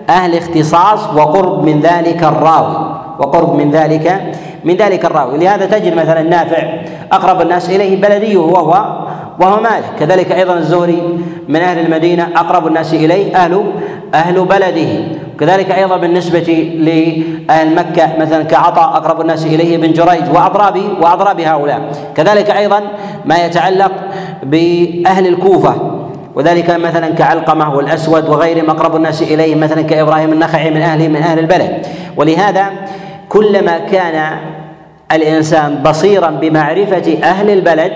أهل 0.10 0.38
اختصاص 0.38 1.14
وقرب 1.16 1.66
من 1.66 1.80
ذلك 1.80 2.24
الراوي 2.24 2.96
وقرب 3.20 3.56
من 3.56 3.72
ذلك 3.72 4.22
من 4.64 4.76
ذلك 4.76 5.06
الراوي. 5.06 5.38
لهذا 5.38 5.66
تجد 5.66 5.94
مثلا 5.94 6.22
نافع 6.22 6.64
أقرب 7.12 7.42
الناس 7.42 7.70
إليه 7.70 8.02
بلديه 8.02 8.38
وهو 8.38 9.06
وهو 9.40 9.62
مالك. 9.62 9.84
كذلك 10.00 10.32
أيضا 10.32 10.54
الزهري 10.54 11.20
من 11.48 11.60
أهل 11.60 11.86
المدينة 11.86 12.30
أقرب 12.36 12.68
الناس 12.68 12.94
إليه 12.94 13.36
أهل 13.36 13.64
أهل 14.14 14.46
بلده. 14.46 15.06
كذلك 15.40 15.72
أيضا 15.72 15.98
بالنسبة 15.98 16.40
لأهل 16.80 17.76
مكة 17.76 18.10
مثلا 18.20 18.44
كعطاء 18.44 18.98
أقرب 18.98 19.22
الناس 19.22 19.46
إليه 19.46 19.78
بن 19.78 19.94
جريج 19.94 20.24
واضراب 20.34 20.82
وأضراب 21.02 21.42
هؤلاء. 21.42 21.82
كذلك 22.16 22.50
أيضا 22.50 22.82
ما 23.26 23.46
يتعلق 23.46 23.92
بأهل 24.44 25.28
الكوفة 25.28 25.76
وذلك 26.36 26.70
مثلا 26.70 27.10
كعلقمة 27.10 27.76
والأسود 27.76 28.30
وغيرهم 28.30 28.70
أقرب 28.70 28.96
الناس 28.96 29.22
إليه 29.22 29.56
مثلا 29.56 29.82
كإبراهيم 29.82 30.34
النخعي 30.34 30.70
من 30.70 30.82
أهل 30.82 31.10
من 31.10 31.16
أهل 31.16 31.40
البلد. 31.40 31.86
ولهذا 32.18 32.66
كلما 33.30 33.78
كان 33.78 34.38
الإنسان 35.12 35.84
بصيرا 35.86 36.30
بمعرفة 36.30 37.18
أهل 37.24 37.50
البلد 37.50 37.92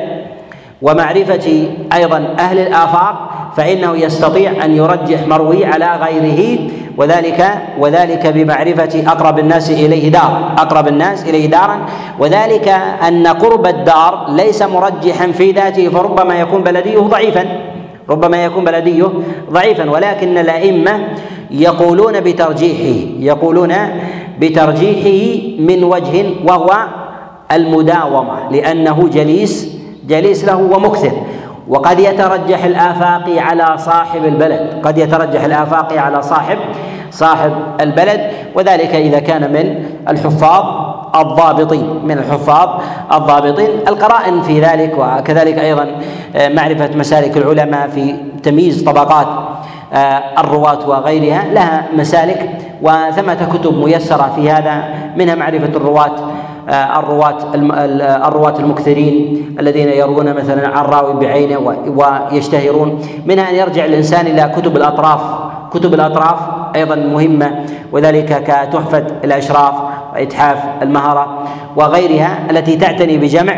ومعرفة 0.82 1.68
أيضا 1.94 2.36
أهل 2.40 2.60
الآفاق 2.60 3.30
فإنه 3.58 3.98
يستطيع 3.98 4.66
أن 4.66 4.72
يرجح 4.72 5.28
مروي 5.28 5.66
على 5.66 5.96
غيره 5.96 6.60
وذلك 7.00 7.40
وذلك 7.80 8.28
بمعرفة 8.28 9.04
أقرب 9.08 9.40
الناس 9.40 9.72
إليه 9.72 10.10
دار. 10.10 10.52
أقرب 10.58 10.88
الناس 10.88 11.24
إليه 11.30 11.46
دارا. 11.46 11.78
وذلك 12.20 12.68
أن 13.08 13.28
قرب 13.28 13.66
الدار 13.68 14.26
ليس 14.30 14.62
مرجحا 14.62 15.28
في 15.32 15.52
ذاته 15.52 15.90
فربما 15.90 16.40
يكون 16.40 16.62
بلديه 16.64 17.00
ضعيفا. 17.00 17.46
ربما 18.10 18.44
يكون 18.44 18.64
بلديه 18.64 19.08
ضعيفا. 19.52 19.90
ولكن 19.90 20.38
الأئمة 20.38 21.00
يقولون 21.52 22.20
بترجيحه 22.20 22.98
يقولون 23.20 23.74
بترجيحه 24.40 25.20
من 25.60 25.84
وجه 25.84 26.26
وهو 26.48 26.72
المداومة 27.52 28.50
لأنه 28.52 29.10
جليس 29.14 29.54
جليس 30.08 30.46
له 30.46 30.58
ومكثر. 30.58 31.12
وقد 31.70 32.00
يترجح 32.00 32.64
الآفاقي 32.64 33.40
على 33.40 33.78
صاحب 33.78 34.26
البلد. 34.26 34.82
قد 34.84 34.98
يترجح 34.98 35.44
الآفاقي 35.44 36.00
على 36.00 36.22
صاحب 36.22 36.58
صاحب 37.12 37.52
البلد. 37.82 38.32
وذلك 38.56 38.96
إذا 38.96 39.20
كان 39.20 39.54
من 39.54 39.86
الحفاظ 40.10 40.66
الضابطين. 41.16 42.06
من 42.06 42.18
الحفاظ 42.18 42.70
الضابطين. 43.14 43.70
القرائن 43.88 44.42
في 44.42 44.62
ذلك 44.62 44.94
وكذلك 44.98 45.60
أيضا 45.60 45.88
آه، 46.36 46.50
معرفة 46.50 46.90
مسالك 46.96 47.38
العلماء 47.38 47.88
في 47.88 48.16
تمييز 48.44 48.84
طبقات 48.84 49.28
آه، 49.94 50.22
الرواة 50.38 50.90
وغيرها 50.90 51.44
لها 51.54 51.86
مسالك. 51.98 52.50
وثمة 52.82 53.48
كتب 53.54 53.74
ميسرة 53.74 54.32
في 54.36 54.52
هذا 54.52 54.84
منها 55.16 55.36
معرفة 55.36 55.66
الرواة 55.76 56.16
الرواة 56.70 57.38
الرواة 58.28 58.60
المكثرين 58.60 59.46
الذين 59.60 59.90
يروون 59.90 60.34
مثلا 60.34 60.68
عن 60.68 60.86
راوي 60.86 61.14
بعينه 61.14 61.76
ويشتهرون 61.88 63.02
منها 63.26 63.50
أن 63.50 63.56
يرجع 63.56 63.86
الإنسان 63.86 64.28
إلى 64.28 64.52
كتب 64.58 64.78
الأطراف. 64.78 65.22
كتب 65.74 65.94
الأطراف 65.94 66.40
أيضا 66.76 66.96
مهمة 66.96 67.66
وذلك 67.92 68.44
كتحفة 68.44 69.08
الأشراف 69.24 69.74
وإتحاف 70.14 70.58
المهره 70.82 71.44
وغيرها 71.76 72.38
التي 72.52 72.76
تعتني 72.76 73.18
بجمع 73.18 73.56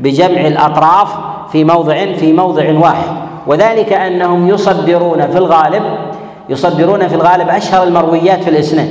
بجمع 0.00 0.40
الأطراف 0.40 1.08
في 1.52 1.64
موضع 1.64 2.12
في 2.12 2.32
موضع 2.32 2.78
واحد. 2.78 3.08
وذلك 3.46 3.92
أنهم 3.92 4.48
يصدرون 4.48 5.26
في 5.26 5.38
الغالب 5.38 5.82
يصدرون 6.48 7.08
في 7.08 7.14
الغالب 7.14 7.48
أشهر 7.48 7.82
المرويات 7.82 8.42
في 8.42 8.50
الإسناد 8.50 8.90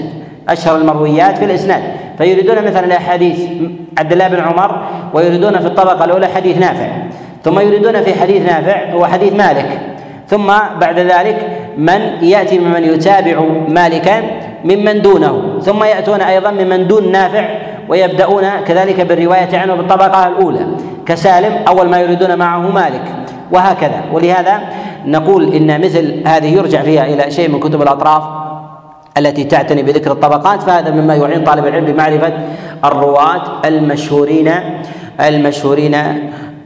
أشهر 0.49 0.77
المرويات 0.77 1.37
في 1.37 1.45
الإسناد. 1.45 1.83
فيريدون 2.17 2.55
مثلا 2.55 2.97
احاديث 2.97 3.39
عبد 3.97 4.11
الله 4.11 4.27
بن 4.27 4.39
عمر 4.39 4.81
ويريدون 5.13 5.59
في 5.59 5.65
الطبقة 5.67 6.05
الأولى 6.05 6.27
حديث 6.27 6.57
نافع 6.57 6.87
ثم 7.43 7.59
يريدون 7.59 8.01
في 8.01 8.13
حديث 8.13 8.45
نافع 8.45 8.91
هو 8.91 9.05
حديث 9.05 9.33
مالك 9.33 9.79
ثم 10.27 10.47
بعد 10.81 10.99
ذلك 10.99 11.47
من 11.77 12.01
يأتي 12.21 12.59
ممن 12.59 12.83
يتابع 12.83 13.41
مالكا 13.67 14.23
ممن 14.63 15.01
دونه 15.01 15.59
ثم 15.61 15.83
يأتون 15.83 16.21
أيضا 16.21 16.51
ممن 16.51 16.87
دون 16.87 17.11
نافع 17.11 17.45
ويبدأون 17.89 18.43
كذلك 18.67 19.01
بالرواية 19.01 19.57
عنه 19.57 19.75
بالطبقة 19.75 20.27
الأولى 20.27 20.67
كسالم 21.05 21.59
أول 21.67 21.89
ما 21.89 21.99
يريدون 21.99 22.35
معه 22.37 22.59
مالك 22.71 23.01
وهكذا 23.51 24.01
ولهذا 24.13 24.59
نقول 25.05 25.53
إن 25.53 25.81
مثل 25.81 26.21
هذه 26.27 26.53
يرجع 26.55 26.81
فيها 26.81 27.05
إلى 27.05 27.31
شيء 27.31 27.49
من 27.49 27.59
كتب 27.59 27.81
الأطراف 27.81 28.23
التي 29.17 29.43
تعتني 29.43 29.83
بذكر 29.83 30.11
الطبقات 30.11 30.61
فهذا 30.61 30.91
مما 30.91 31.15
يعين 31.15 31.43
طالب 31.43 31.67
العلم 31.67 31.85
بمعرفة 31.85 32.33
الرواة 32.85 33.61
المشهورين 33.65 34.51
المشهورين 35.21 35.95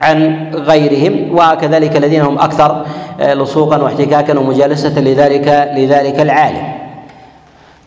عن 0.02 0.50
غيرهم 0.54 1.38
وكذلك 1.38 1.98
الذين 1.98 2.22
هم 2.22 2.40
أكثر 2.40 2.86
آه، 3.20 3.34
لصوقا 3.34 3.78
واحتكاكا 3.78 4.40
ومجالسة 4.40 5.00
لذلك 5.00 5.72
لذلك 5.76 6.20
العالم. 6.20 6.74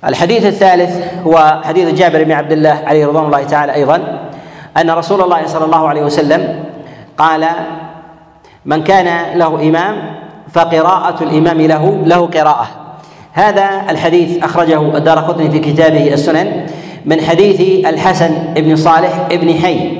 الحديث 0.04 0.46
الثالث 0.46 0.96
هو 1.26 1.60
حديث 1.64 1.94
جابر 1.94 2.24
بن 2.24 2.32
عبد 2.32 2.52
الله 2.52 2.82
عليه 2.86 3.06
رضوان 3.06 3.24
الله 3.24 3.42
تعالى 3.44 3.74
أيضا 3.74 4.20
أن 4.76 4.90
رسول 4.90 5.20
الله 5.20 5.46
صلى 5.46 5.64
الله 5.64 5.88
عليه 5.88 6.02
وسلم 6.02 6.64
قال 7.18 7.46
من 8.64 8.84
كان 8.84 9.38
له 9.38 9.68
إمام 9.68 9.96
فقراءة 10.52 11.22
الإمام 11.22 11.60
له 11.60 12.02
له 12.06 12.26
قراءة 12.26 12.81
هذا 13.32 13.70
الحديث 13.90 14.44
أخرجه 14.44 14.96
الدار 14.96 15.18
قطني 15.18 15.50
في 15.50 15.58
كتابه 15.58 16.14
السنن 16.14 16.66
من 17.06 17.20
حديث 17.20 17.86
الحسن 17.86 18.30
بن 18.56 18.76
صالح 18.76 19.28
بن 19.30 19.54
حي 19.54 19.90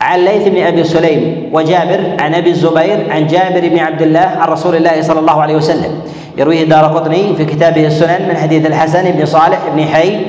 عن 0.00 0.24
ليث 0.24 0.48
بن 0.48 0.62
أبي 0.62 0.84
سليم 0.84 1.50
وجابر 1.52 2.16
عن 2.20 2.34
أبي 2.34 2.50
الزبير 2.50 3.06
عن 3.10 3.26
جابر 3.26 3.68
بن 3.68 3.78
عبد 3.78 4.02
الله 4.02 4.20
عن 4.20 4.48
رسول 4.48 4.76
الله 4.76 5.02
صلى 5.02 5.20
الله 5.20 5.42
عليه 5.42 5.54
وسلم. 5.54 6.00
يرويه 6.38 6.62
الدار 6.62 6.84
قطني 6.84 7.36
في 7.36 7.44
كتابه 7.44 7.86
السنن 7.86 8.28
من 8.28 8.36
حديث 8.36 8.66
الحسن 8.66 9.10
بن 9.10 9.26
صالح 9.26 9.58
بن 9.74 9.84
حي 9.84 10.20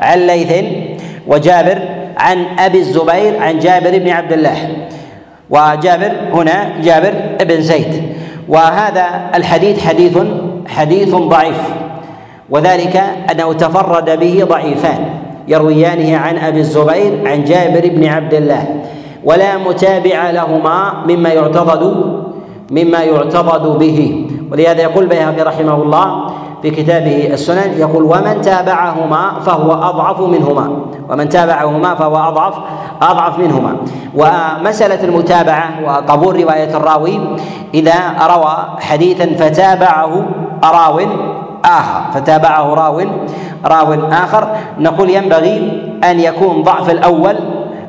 عن 0.00 0.26
ليث 0.26 0.64
وجابر 1.26 1.78
عن 2.18 2.46
أبي 2.58 2.78
الزبير 2.78 3.38
عن 3.40 3.58
جابر 3.58 3.98
بن 3.98 4.08
عبد 4.08 4.32
الله. 4.32 4.68
وجابر 5.50 6.12
هنا 6.32 6.72
جابر 6.84 7.14
بن 7.40 7.60
زيد. 7.60 8.02
وهذا 8.48 9.30
الحديث 9.34 9.86
حديث 9.86 10.18
حديث 10.68 11.14
ضعيف 11.14 11.62
وذلك 12.50 13.02
أنه 13.32 13.52
تفرد 13.52 14.20
به 14.20 14.44
ضعيفان 14.44 15.08
يرويانه 15.48 16.16
عن 16.16 16.38
أبي 16.38 16.60
الزبير 16.60 17.12
عن 17.26 17.44
جابر 17.44 17.88
بن 17.88 18.04
عبد 18.04 18.34
الله 18.34 18.64
ولا 19.24 19.58
متابع 19.58 20.30
لهما 20.30 20.92
مما 21.08 21.28
يعتضد 21.28 21.94
مما 22.70 23.02
يعتضد 23.02 23.78
به. 23.78 24.26
ولهذا 24.52 24.82
يقول 24.82 25.04
البيهقي 25.04 25.42
رحمه 25.42 25.82
الله 25.82 26.30
في 26.66 26.82
كتابه 26.82 27.28
السنن 27.32 27.78
يقول 27.78 28.02
ومن 28.02 28.40
تابعهما 28.40 29.40
فهو 29.46 29.72
أضعف 29.72 30.20
منهما. 30.20 30.70
ومن 31.10 31.28
تابعهما 31.28 31.94
فهو 31.94 32.16
اضعف 32.16 32.54
أضعف 33.02 33.38
منهما. 33.38 33.76
ومسألة 34.14 35.04
المتابعة 35.04 35.70
وقبول 35.86 36.42
رواية 36.42 36.76
الراوي 36.76 37.20
إذا 37.74 37.94
روى 38.20 38.56
حديثا 38.80 39.26
فتابعه 39.38 40.26
راو 40.64 41.00
آخر 41.64 42.00
فتابعه 42.14 42.74
راو 42.74 43.00
راو 43.64 43.94
آخر 44.12 44.48
نقول 44.78 45.10
ينبغي 45.10 45.82
أن 46.04 46.20
يكون 46.20 46.62
ضعف 46.62 46.90
الأول 46.90 47.36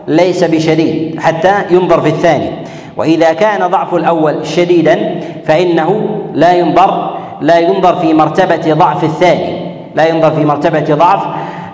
ليس 0.08 0.44
بشديد 0.44 1.20
حتى 1.20 1.54
ينظر 1.72 2.02
في 2.02 2.10
الثاني. 2.10 2.52
وإذا 2.98 3.34
كان 3.34 3.68
ضعف 3.68 3.96
الأول 3.96 4.46
شديدا 4.46 5.20
فإنه 5.46 6.10
لا 6.34 6.54
ينظر 6.54 7.17
لا 7.42 7.60
ينظر 7.60 7.96
في 7.96 8.14
مرتبة 8.14 8.74
ضعف 8.74 9.04
الثاني. 9.04 9.68
لا 9.96 10.08
ينظر 10.08 10.32
في 10.32 10.46
مرتبة 10.46 10.96
ضعف 10.96 11.24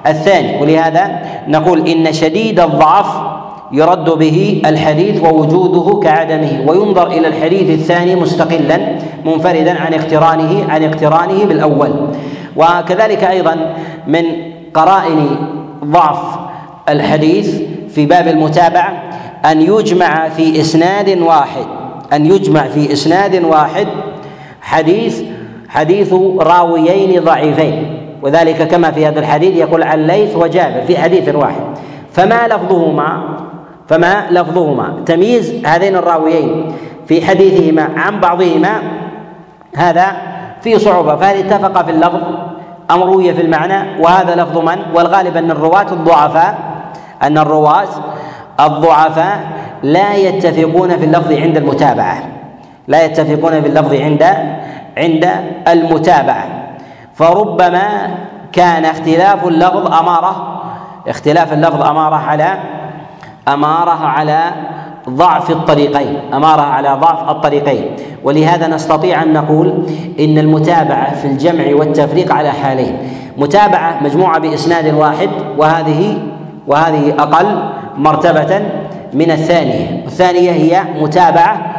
الثاني. 0.07 0.61
ولهذا 0.61 1.21
نقول 1.47 1.87
إن 1.87 2.13
شديد 2.13 2.59
الضعف 2.59 3.07
يرد 3.71 4.09
به 4.09 4.61
الحديث 4.65 5.23
ووجوده 5.23 5.99
كعدمه 5.99 6.63
وينظر 6.67 7.07
إلى 7.07 7.27
الحديث 7.27 7.79
الثاني 7.79 8.15
مستقلا 8.15 8.79
منفردا 9.25 9.81
عن 9.81 9.93
اقترانه 9.93 10.65
عن 10.69 10.83
اقترانه 10.83 11.45
بالأول. 11.45 11.91
وكذلك 12.55 13.23
أيضا 13.23 13.75
من 14.07 14.23
قرائن 14.73 15.35
ضعف 15.85 16.19
الحديث 16.89 17.61
في 17.89 18.05
باب 18.05 18.27
المتابعة 18.27 19.03
أن 19.45 19.61
يجمع 19.61 20.29
في 20.29 20.61
إسناد 20.61 21.19
واحد 21.21 21.65
أن 22.13 22.25
يجمع 22.25 22.67
في 22.67 22.93
إسناد 22.93 23.43
واحد 23.43 23.87
حديث 24.61 25.21
حديث 25.73 26.13
راويين 26.39 27.23
ضعيفين. 27.23 27.99
وذلك 28.21 28.67
كما 28.67 28.91
في 28.91 29.07
هذا 29.07 29.19
الحديث 29.19 29.55
يقول 29.55 29.83
عن 29.83 30.07
ليث 30.07 30.35
وجابر 30.35 30.81
في 30.87 30.97
حديث 30.97 31.35
واحد. 31.35 31.61
فما 32.11 32.47
لفظهما؟ 32.47 33.23
فما 33.87 34.25
لفظهما؟ 34.31 34.93
تمييز 35.05 35.65
هذين 35.65 35.95
الراويين 35.95 36.73
في 37.07 37.25
حديثهما 37.25 37.89
عن 37.95 38.19
بعضهما. 38.19 38.81
هذا 39.75 40.07
في 40.61 40.79
صعوبة 40.79 41.15
فهل 41.15 41.37
اتفق 41.37 41.85
في 41.85 41.91
اللفظ 41.91 42.21
أم 42.91 43.03
روي 43.03 43.33
في 43.33 43.41
المعنى 43.41 44.01
وهذا 44.01 44.35
لفظ 44.35 44.57
من؟ 44.57 44.77
والغالب 44.95 45.37
أن 45.37 45.51
الرواة 45.51 45.91
الضعفاء 45.91 46.57
أن 47.23 47.37
الرواة 47.37 47.87
الضعفاء 48.59 49.39
لا 49.83 50.15
يتفقون 50.15 50.89
في 50.97 51.05
اللفظ 51.05 51.31
عند 51.31 51.57
المتابعة. 51.57 52.23
لا 52.87 53.05
يتفقون 53.05 53.61
في 53.61 53.67
اللفظ 53.67 53.93
عند 53.93 54.23
عند 54.97 55.29
المتابعة. 55.67 56.47
فربما 57.13 58.17
كان 58.51 58.85
اختلاف 58.85 59.47
اللفظ 59.47 59.93
أمارة 59.93 60.61
اختلاف 61.07 61.53
اللفظ 61.53 61.81
أمارة 61.81 62.15
على 62.15 62.57
أمارة 63.47 64.05
على 64.05 64.39
ضعف 65.09 65.51
الطريقين 65.51 66.19
أمارة 66.33 66.61
على 66.61 66.89
ضعف 67.01 67.29
الطريقين. 67.29 67.85
ولهذا 68.23 68.67
نستطيع 68.67 69.23
أن 69.23 69.33
نقول 69.33 69.87
إن 70.19 70.37
المتابعة 70.37 71.15
في 71.15 71.25
الجمع 71.25 71.63
والتفريق 71.75 72.33
على 72.33 72.51
حالين. 72.51 72.97
متابعة 73.37 74.03
مجموعة 74.03 74.39
بإسناد 74.39 74.93
واحد 74.93 75.29
وهذه 75.57 76.17
وهذه 76.67 77.13
أقل 77.19 77.63
مرتبة 77.97 78.61
من 79.13 79.31
الثانية. 79.31 80.03
الثانية 80.05 80.51
هي 80.51 80.83
متابعة 81.01 81.75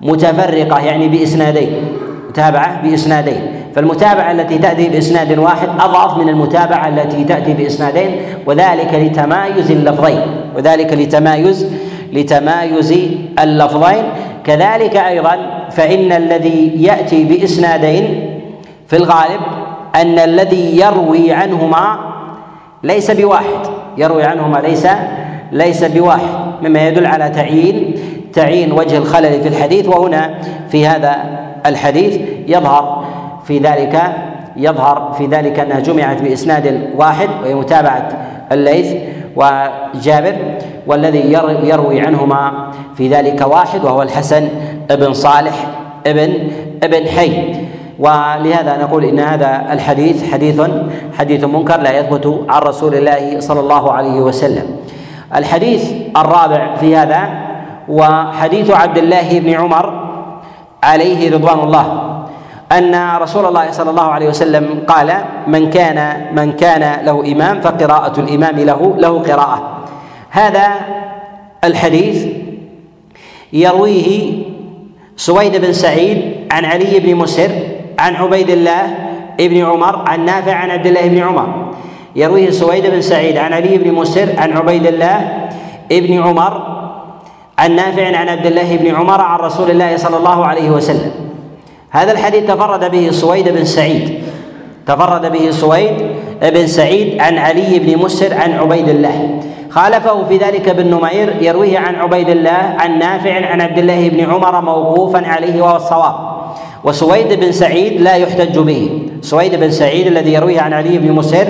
متفرقة 0.00 0.80
يعني 0.80 1.08
بإسنادين. 1.08 1.89
متابعة 2.30 2.82
بإسنادين. 2.82 3.42
فالمتابعة 3.74 4.32
التي 4.32 4.58
تأتي 4.58 4.88
بإسناد 4.88 5.38
واحد 5.38 5.68
أضعف 5.80 6.18
من 6.18 6.28
المتابعة 6.28 6.88
التي 6.88 7.24
تأتي 7.24 7.52
بإسنادين 7.54 8.10
وذلك 8.46 8.94
لتمايز 8.94 9.70
اللفظين. 9.70 10.22
وذلك 10.56 10.92
لتمايز 10.92 11.66
لتمايز 12.12 12.94
اللفظين. 13.38 14.04
كذلك 14.44 14.96
أيضا 14.96 15.36
فإن 15.70 16.12
الذي 16.12 16.72
يأتي 16.76 17.24
بإسنادين 17.24 18.30
في 18.86 18.96
الغالب 18.96 19.40
أن 19.94 20.18
الذي 20.18 20.78
يروي 20.78 21.32
عنهما 21.32 21.98
ليس 22.82 23.10
بواحد. 23.10 23.60
يروي 23.98 24.24
عنهما 24.24 24.58
ليس 24.58 24.86
ليس 25.52 25.84
بواحد. 25.84 26.62
مما 26.62 26.88
يدل 26.88 27.06
على 27.06 27.28
تعيين 27.28 27.89
تعيين 28.32 28.72
وجه 28.72 28.96
الخلل 28.96 29.40
في 29.40 29.48
الحديث 29.48 29.88
وهنا 29.88 30.34
في 30.70 30.86
هذا 30.86 31.16
الحديث 31.66 32.20
يظهر 32.46 33.04
في 33.44 33.58
ذلك 33.58 34.02
يظهر 34.56 35.14
في 35.18 35.26
ذلك 35.26 35.60
أنها 35.60 35.80
جمعت 35.80 36.22
بإسناد 36.22 36.90
واحد 36.96 37.28
وهي 37.42 37.54
متابعة 37.54 38.08
الليث 38.52 38.94
وجابر 39.36 40.34
والذي 40.86 41.32
يروي 41.62 42.00
عنهما 42.00 42.70
في 42.96 43.08
ذلك 43.08 43.46
واحد 43.46 43.84
وهو 43.84 44.02
الحسن 44.02 44.48
بن 44.90 45.12
صالح 45.12 45.66
ابن 46.06 46.50
ابن 46.82 47.06
حي. 47.06 47.54
ولهذا 47.98 48.76
نقول 48.82 49.04
إن 49.04 49.20
هذا 49.20 49.66
الحديث 49.72 50.32
حديث 50.32 50.60
حديث 51.18 51.44
منكر 51.44 51.80
لا 51.80 51.98
يثبت 51.98 52.44
عن 52.48 52.62
رسول 52.62 52.94
الله 52.94 53.40
صلى 53.40 53.60
الله 53.60 53.92
عليه 53.92 54.20
وسلم. 54.20 54.76
الحديث 55.36 55.92
الرابع 56.16 56.76
في 56.76 56.96
هذا 56.96 57.49
وحديث 57.90 58.70
عبد 58.70 58.98
الله 58.98 59.38
بن 59.38 59.50
عمر 59.50 59.86
عليه 60.82 61.34
رضوان 61.34 61.58
الله 61.58 61.86
أن 62.72 62.94
رسول 63.18 63.44
الله 63.46 63.70
صلى 63.70 63.90
الله 63.90 64.08
عليه 64.08 64.28
وسلم 64.28 64.86
قال 64.86 65.10
من 65.46 65.70
كان 65.70 66.26
من 66.30 66.52
كان 66.52 67.04
له 67.04 67.32
إمام 67.32 67.60
فقراءة 67.60 68.20
الإمام 68.20 68.56
له 68.56 68.94
له 68.98 69.12
قراءة. 69.18 69.58
هذا 70.30 70.68
الحديث 71.64 72.26
يرويه 73.52 74.08
سويد 75.16 75.56
بن 75.56 75.72
سعيد 75.72 76.46
عن 76.52 76.64
علي 76.64 77.00
بن 77.00 77.14
مسر 77.16 77.50
عن 77.98 78.14
عبيد 78.14 78.50
الله 78.50 78.82
بن 79.38 79.64
عمر 79.64 80.04
عن 80.08 80.24
نافع 80.24 80.54
عن 80.54 80.70
عبد 80.70 80.86
الله 80.86 81.08
بن 81.08 81.18
عمر. 81.18 81.74
يرويه 82.16 82.50
سويد 82.50 82.86
بن 82.86 83.00
سعيد 83.00 83.36
عن 83.36 83.52
علي 83.52 83.78
بن 83.78 83.92
مسر 83.94 84.28
عن 84.38 84.52
عبيد 84.52 84.86
الله 84.86 85.48
بن 85.90 86.22
عمر 86.22 86.69
عن 87.60 87.76
نافع 87.76 88.16
عن 88.16 88.28
عبد 88.28 88.46
الله 88.46 88.76
بن 88.76 88.94
عمر 88.94 89.20
عن 89.20 89.38
رسول 89.38 89.70
الله 89.70 89.96
صلى 89.96 90.16
الله 90.16 90.46
عليه 90.46 90.70
وسلم. 90.70 91.12
هذا 91.90 92.12
الحديث 92.12 92.44
تفرد 92.44 92.90
به 92.90 93.10
سويد 93.10 93.48
بن 93.48 93.64
سعيد. 93.64 94.22
تفرد 94.86 95.32
به 95.32 95.50
سويد 95.50 95.96
بن 96.42 96.66
سعيد 96.66 97.20
عن 97.20 97.38
علي 97.38 97.78
بن 97.78 97.98
مسر 97.98 98.34
عن 98.34 98.52
عبيد 98.52 98.88
الله. 98.88 99.40
خالفه 99.70 100.24
في 100.24 100.36
ذلك 100.36 100.68
ابن 100.68 100.86
نمير 100.94 101.36
يرويه 101.40 101.78
عن 101.78 101.94
عبيد 101.94 102.28
الله 102.28 102.74
عن 102.78 102.98
نافع 102.98 103.46
عن 103.46 103.60
عبد 103.60 103.78
الله 103.78 104.08
بن 104.08 104.30
عمر 104.30 104.60
موقوفا 104.60 105.26
عليه 105.26 105.62
وهو 105.62 105.76
الصواب. 105.76 106.14
وسويد 106.84 107.40
بن 107.40 107.52
سعيد 107.52 108.00
لا 108.00 108.14
يحتج 108.14 108.58
به. 108.58 109.02
سويد 109.22 109.54
بن 109.54 109.70
سعيد 109.70 110.06
الذي 110.06 110.32
يرويه 110.32 110.60
عن 110.60 110.72
علي 110.72 110.98
بن 110.98 111.12
مسر 111.12 111.48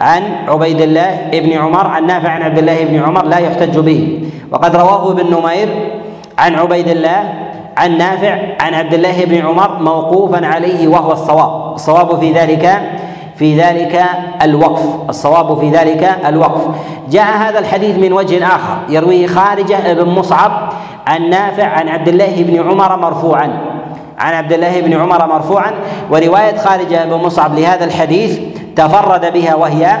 عن 0.00 0.22
عبيد 0.48 0.80
الله 0.80 1.30
بن 1.32 1.52
عمر 1.52 1.86
عن 1.86 2.06
نافع 2.06 2.28
عن 2.28 2.42
عبد 2.42 2.58
الله 2.58 2.84
بن 2.84 3.02
عمر 3.02 3.24
لا 3.24 3.38
يحتج 3.38 3.78
به. 3.78 4.22
وقد 4.52 4.76
رواه 4.76 5.12
ابن 5.12 5.26
نمير 5.26 5.68
عن 6.38 6.54
عبيد 6.54 6.88
الله 6.88 7.32
عن 7.76 7.98
نافع 7.98 8.38
عن 8.60 8.74
عبد 8.74 8.94
الله 8.94 9.24
بن 9.24 9.46
عمر 9.46 9.78
موقوفا 9.82 10.46
عليه 10.46 10.88
وهو 10.88 11.12
الصواب. 11.12 11.74
الصواب 11.74 12.20
في 12.20 12.32
ذلك 12.32 12.80
في 13.36 13.60
ذلك 13.60 14.04
الوقف. 14.42 15.08
الصواب 15.08 15.60
في 15.60 15.70
ذلك 15.70 16.16
الوقف. 16.26 16.62
جاء 17.10 17.36
هذا 17.36 17.58
الحديث 17.58 17.98
من 17.98 18.12
وجه 18.12 18.46
آخر 18.46 18.78
يرويه 18.88 19.26
خارجة 19.26 19.92
بن 19.92 20.08
مصعب 20.08 20.72
عن 21.06 21.30
نافع 21.30 21.66
عن 21.66 21.88
عبد 21.88 22.08
الله 22.08 22.42
بن 22.42 22.70
عمر 22.70 22.96
مرفوعا. 22.96 23.58
عن 24.18 24.34
عبد 24.34 24.52
الله 24.52 24.80
بن 24.80 25.00
عمر 25.00 25.26
مرفوعا. 25.26 25.72
ورواية 26.10 26.56
خارجة 26.56 27.04
بن 27.04 27.14
مصعب 27.14 27.58
لهذا 27.58 27.84
الحديث 27.84 28.38
تفرد 28.76 29.32
بها 29.32 29.54
وهي 29.54 29.98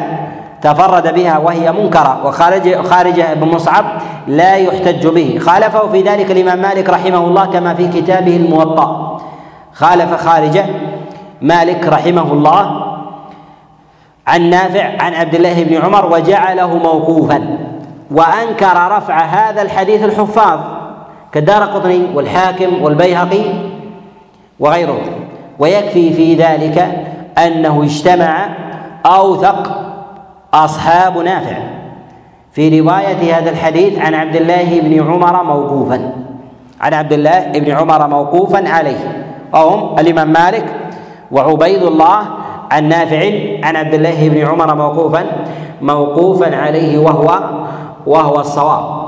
تفرد 0.62 1.14
بها 1.14 1.38
وهي 1.38 1.72
منكرة. 1.72 2.26
وخارج 2.26 2.74
خارجة 2.74 3.34
بن 3.34 3.48
مصعب 3.48 3.84
لا 4.26 4.56
يحتج 4.56 5.06
به. 5.06 5.38
خالفه 5.38 5.88
في 5.88 6.02
ذلك 6.02 6.30
الإمام 6.30 6.58
مالك 6.58 6.90
رحمه 6.90 7.18
الله 7.18 7.46
كما 7.46 7.74
في 7.74 7.88
كتابه 7.88 8.36
الموطأ. 8.36 9.20
خالف 9.72 10.14
خارجة 10.14 10.66
مالك 11.42 11.86
رحمه 11.88 12.32
الله 12.32 12.82
عن 14.26 14.50
نافع 14.50 15.02
عن 15.02 15.14
عبد 15.14 15.34
الله 15.34 15.64
بن 15.64 15.76
عمر 15.76 16.12
وجعله 16.12 16.76
موقوفا. 16.76 17.58
وأنكر 18.10 18.96
رفع 18.96 19.18
هذا 19.18 19.62
الحديث 19.62 20.04
الحفاظ 20.04 20.60
كالدار 21.32 21.62
قطني 21.62 22.06
والحاكم 22.14 22.82
والبيهقي 22.82 23.44
وغيره. 24.60 25.00
ويكفي 25.58 26.12
في 26.12 26.34
ذلك 26.34 27.06
أنه 27.38 27.82
اجتمع 27.82 28.48
أوثق 29.06 29.80
أصحاب 30.54 31.18
نافع. 31.18 31.56
في 32.52 32.80
رواية 32.80 33.38
هذا 33.38 33.50
الحديث 33.50 33.98
عن 33.98 34.14
عبد 34.14 34.36
الله 34.36 34.80
بن 34.80 35.10
عمر 35.10 35.42
موقوفا. 35.42 36.12
عن 36.80 36.94
عبد 36.94 37.12
الله 37.12 37.40
بن 37.40 37.70
عمر 37.70 38.08
موقوفا 38.08 38.68
عليه. 38.68 39.26
وهم 39.52 39.98
الإمام 39.98 40.32
مالك 40.32 40.64
وعبيد 41.32 41.82
الله 41.82 42.18
عن 42.70 42.88
نافع 42.88 43.30
عن 43.62 43.76
عبد 43.76 43.94
الله 43.94 44.28
بن 44.28 44.46
عمر 44.46 44.74
موقوفا 44.74 45.26
موقوفا 45.82 46.56
عليه 46.56 46.98
وهو 46.98 47.38
وهو 48.06 48.40
الصواب. 48.40 49.06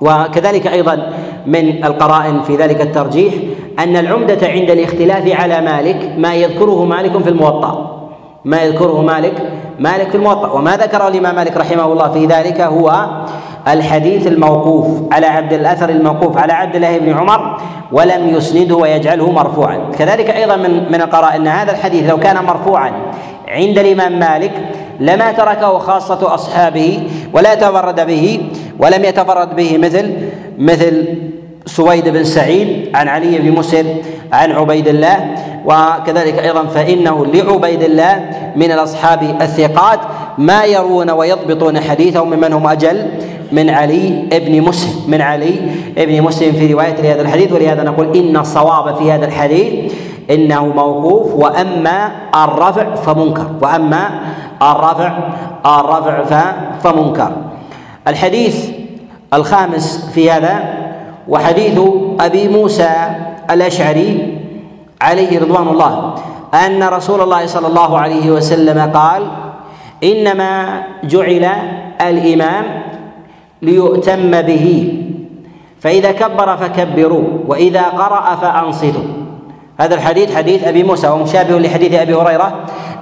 وكذلك 0.00 0.66
أيضا 0.66 1.12
من 1.46 1.84
القرائن 1.84 2.42
في 2.42 2.56
ذلك 2.56 2.80
الترجيح 2.80 3.34
أن 3.78 3.96
العمدة 3.96 4.46
عند 4.48 4.70
الاختلاف 4.70 5.40
على 5.40 5.60
مالك 5.60 6.14
ما 6.18 6.34
يذكره 6.34 6.84
مالك 6.84 7.18
في 7.18 7.28
الموطأ. 7.28 7.90
ما 8.44 8.62
يذكره 8.62 9.02
مالك؟ 9.02 9.34
مالك 9.78 10.08
في 10.08 10.16
الموطأ. 10.16 10.50
وما 10.50 10.76
ذكره 10.76 11.08
الإمام 11.08 11.34
مالك 11.34 11.56
رحمه 11.56 11.84
الله 11.84 12.08
في 12.12 12.26
ذلك 12.26 12.60
هو 12.60 13.06
الحديث 13.68 14.26
الموقوف 14.26 14.86
على 15.12 15.26
عبد 15.26 15.52
الأثر 15.52 15.88
الموقوف 15.88 16.38
على 16.38 16.52
عبد 16.52 16.74
الله 16.76 16.98
بن 16.98 17.12
عمر 17.12 17.60
ولم 17.92 18.28
يسنده 18.28 18.76
ويجعله 18.76 19.32
مرفوعا. 19.32 19.78
كذلك 19.98 20.30
أيضا 20.30 20.56
من 20.56 20.92
من 20.92 21.00
القراء 21.00 21.36
أن 21.36 21.46
هذا 21.46 21.72
الحديث 21.72 22.10
لو 22.10 22.18
كان 22.18 22.44
مرفوعا 22.44 22.92
عند 23.48 23.78
الإمام 23.78 24.18
مالك 24.18 24.52
لما 25.00 25.32
تركه 25.32 25.78
خاصة 25.78 26.34
أصحابه 26.34 27.08
ولا 27.32 27.52
يتفرد 27.52 28.06
به 28.06 28.50
ولم 28.78 29.04
يتفرد 29.04 29.56
به 29.56 29.78
مثل 29.78 30.12
مثل 30.58 31.06
سويد 31.66 32.08
بن 32.08 32.24
سعيد 32.24 32.96
عن 32.96 33.08
علي 33.08 33.38
بن 33.38 33.52
مسهر 33.52 33.84
عن 34.32 34.52
عبيد 34.52 34.88
الله 34.88 35.34
وكذلك 35.64 36.38
أيضا 36.38 36.64
فإنه 36.64 37.26
لعبيد 37.26 37.82
الله 37.82 38.30
من 38.56 38.72
الأصحاب 38.72 39.36
الثقات 39.42 40.00
ما 40.38 40.64
يروون 40.64 41.10
ويضبطون 41.10 41.80
حديثهم 41.80 42.30
ممن 42.30 42.52
هم 42.52 42.66
أجل 42.66 43.06
من 43.52 43.70
علي 43.70 44.28
بن 44.32 44.62
مسلم 44.62 45.10
من 45.10 45.20
علي 45.20 45.60
بن 45.96 46.22
مسلم 46.22 46.52
في 46.52 46.72
رواية 46.72 46.94
لهذا 47.02 47.22
الحديث 47.22 47.52
ولهذا 47.52 47.82
نقول 47.82 48.16
إن 48.16 48.36
الصواب 48.36 48.96
في 48.96 49.12
هذا 49.12 49.26
الحديث 49.26 49.92
إنه 50.30 50.66
موقوف 50.66 51.34
وأما 51.34 52.10
الرفع 52.44 52.94
فمنكر 52.94 53.46
وأما 53.62 54.20
الرفع 54.62 55.12
الرفع 55.66 56.52
فمنكر. 56.82 57.32
الحديث 58.08 58.68
الخامس 59.34 60.10
في 60.14 60.30
هذا 60.30 60.83
وحديث 61.28 61.80
أبي 62.20 62.48
موسى 62.48 62.90
الأشعري 63.50 64.38
عليه 65.00 65.38
رضوان 65.40 65.68
الله 65.68 66.14
أن 66.54 66.82
رسول 66.82 67.20
الله 67.20 67.46
صلى 67.46 67.66
الله 67.66 67.98
عليه 67.98 68.30
وسلم 68.30 68.90
قال 68.94 69.22
إنما 70.04 70.82
جعل 71.04 71.48
الإمام 72.00 72.64
ليؤتم 73.62 74.42
به 74.42 74.98
فإذا 75.80 76.12
كبر 76.12 76.56
فكبروا 76.56 77.24
وإذا 77.46 77.82
قرأ 77.82 78.34
فأنصتوا. 78.34 79.08
هذا 79.80 79.94
الحديث 79.94 80.36
حديث 80.36 80.64
أبي 80.64 80.82
موسى 80.82 81.08
ومشابه 81.08 81.58
لحديث 81.58 81.94
أبي 81.94 82.14
هريرة 82.14 82.60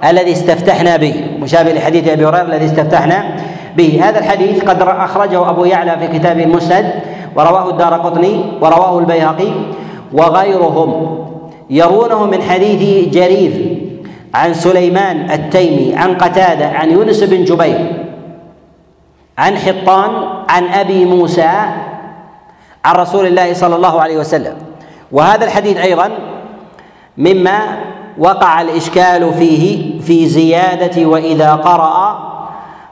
الذي 0.09 0.31
استفتحنا 0.31 0.97
به. 0.97 1.15
مشابه 1.39 1.71
لحديث 1.71 2.07
أبي 2.07 2.25
هريرة 2.25 2.41
الذي 2.41 2.65
استفتحنا 2.65 3.23
به. 3.77 3.99
هذا 4.03 4.19
الحديث 4.19 4.63
قد 4.63 4.81
أخرجه 4.81 5.49
أبو 5.49 5.65
يعلى 5.65 5.97
في 5.99 6.19
كتابه 6.19 6.43
المسند 6.43 6.93
ورواه 7.35 7.69
الدار 7.69 7.93
قطني 7.93 8.43
ورواه 8.61 8.99
البيهقي 8.99 9.51
وغيرهم. 10.13 11.19
يرونه 11.69 12.25
من 12.25 12.41
حديث 12.41 13.09
جرير 13.09 13.77
عن 14.33 14.53
سليمان 14.53 15.31
التيمي 15.31 15.95
عن 15.95 16.17
قتادة 16.17 16.67
عن 16.67 16.91
يونس 16.91 17.23
بن 17.23 17.43
جبير 17.43 18.05
عن 19.37 19.57
حطان 19.57 20.11
عن 20.49 20.63
أبي 20.67 21.05
موسى 21.05 21.51
عن 22.85 22.95
رسول 22.95 23.25
الله 23.25 23.53
صلى 23.53 23.75
الله 23.75 24.01
عليه 24.01 24.17
وسلم. 24.17 24.55
وهذا 25.11 25.45
الحديث 25.45 25.77
أيضا 25.77 26.09
مما 27.17 27.59
وقع 28.17 28.61
الإشكال 28.61 29.33
فيه 29.33 29.99
في 30.01 30.25
زيادة 30.25 31.05
وإذا 31.05 31.51
قرأ 31.53 32.32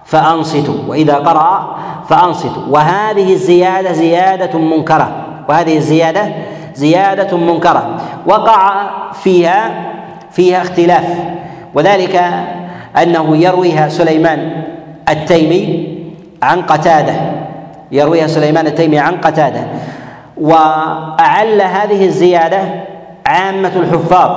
فأنصتوا. 0.06 0.76
وإذا 0.88 1.16
قرأ 1.16 1.76
فأنصتوا. 2.10 2.64
وهذه 2.70 3.34
الزيادة 3.34 3.92
زيادة 3.92 4.60
منكرة. 4.60 5.12
وهذه 5.50 5.78
الزيادة 5.78 6.32
زيادة 6.76 7.38
منكرة. 7.38 7.98
وقع 8.26 8.90
فيها 9.14 9.72
فيها 10.32 10.62
اختلاف. 10.62 11.06
وذلك 11.74 12.24
أنه 13.04 13.38
يرويها 13.38 13.90
سليمان 13.90 14.64
التيمي 15.10 15.98
عن 16.44 16.62
قتادة. 16.62 17.14
يرويها 17.92 18.28
سليمان 18.28 18.68
التيمي 18.68 19.00
عن 19.00 19.18
قتادة. 19.18 19.68
وأعل 20.38 21.62
هذه 21.62 22.06
الزيادة 22.06 22.62
عامة 23.26 23.72
الحفاظ 23.76 24.32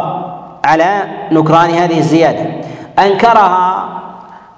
على 0.65 1.03
نكران 1.33 1.71
هذه 1.71 1.99
الزيادة. 1.99 2.47
أنكرها 2.99 3.89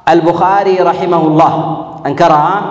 البخاري 0.08 0.76
رحمه 0.78 1.22
الله 1.26 1.76
أنكرها؟ 2.06 2.62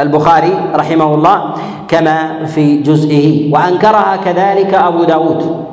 البخاري 0.00 0.54
رحمه 0.74 1.14
الله 1.14 1.54
كما 1.88 2.44
في 2.46 2.76
جزئه. 2.76 3.54
وأنكرها 3.54 4.16
كذلك 4.24 4.74
أبو 4.74 5.04
داود. 5.04 5.64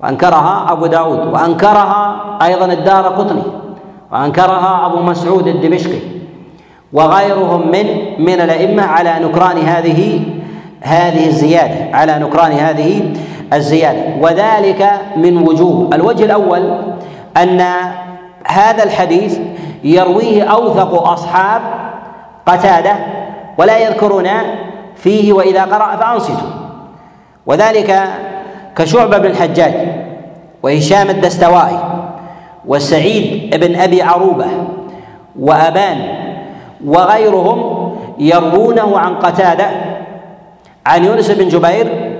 وأنكرها 0.00 0.72
أبو 0.72 0.86
داود. 0.86 1.34
وأنكرها 1.34 2.20
أيضا 2.42 2.64
الدار 2.64 3.04
قطني. 3.06 3.42
وأنكرها 4.12 4.86
أبو 4.86 5.02
مسعود 5.02 5.46
الدمشقي. 5.46 5.98
وغيرهم 6.92 7.70
من 7.70 7.86
من 8.18 8.40
الأئمة 8.40 8.82
على 8.82 9.14
نكران 9.22 9.58
هذه 9.58 10.20
هذه 10.80 11.26
الزيادة. 11.26 11.96
على 11.96 12.18
نكران 12.18 12.52
هذه 12.52 13.14
الزيادة. 13.52 14.04
وذلك 14.20 14.90
من 15.16 15.48
وجوه 15.48 15.90
الوجه 15.92 16.24
الأول 16.24 16.78
أن 17.36 17.60
هذا 18.46 18.82
الحديث 18.82 19.38
يرويه 19.84 20.42
أوثق 20.42 21.02
أصحاب 21.08 21.62
قتادة 22.46 22.96
ولا 23.58 23.78
يذكرون 23.78 24.28
فيه 24.96 25.32
وإذا 25.32 25.64
قرأ 25.64 25.96
فأنصتوا. 25.96 26.48
وذلك 27.46 28.08
كشعبة 28.76 29.18
بن 29.18 29.26
الحجاج 29.26 29.74
وهشام 30.62 31.10
الدستوائي 31.10 31.78
وسعيد 32.66 33.56
بن 33.56 33.76
أبي 33.76 34.02
عروبة 34.02 34.46
وأبان 35.38 35.98
وغيرهم 36.86 37.92
يروونه 38.18 38.98
عن 38.98 39.14
قتادة 39.14 39.66
عن 40.86 41.04
يونس 41.04 41.30
بن 41.30 41.48
جبير 41.48 42.18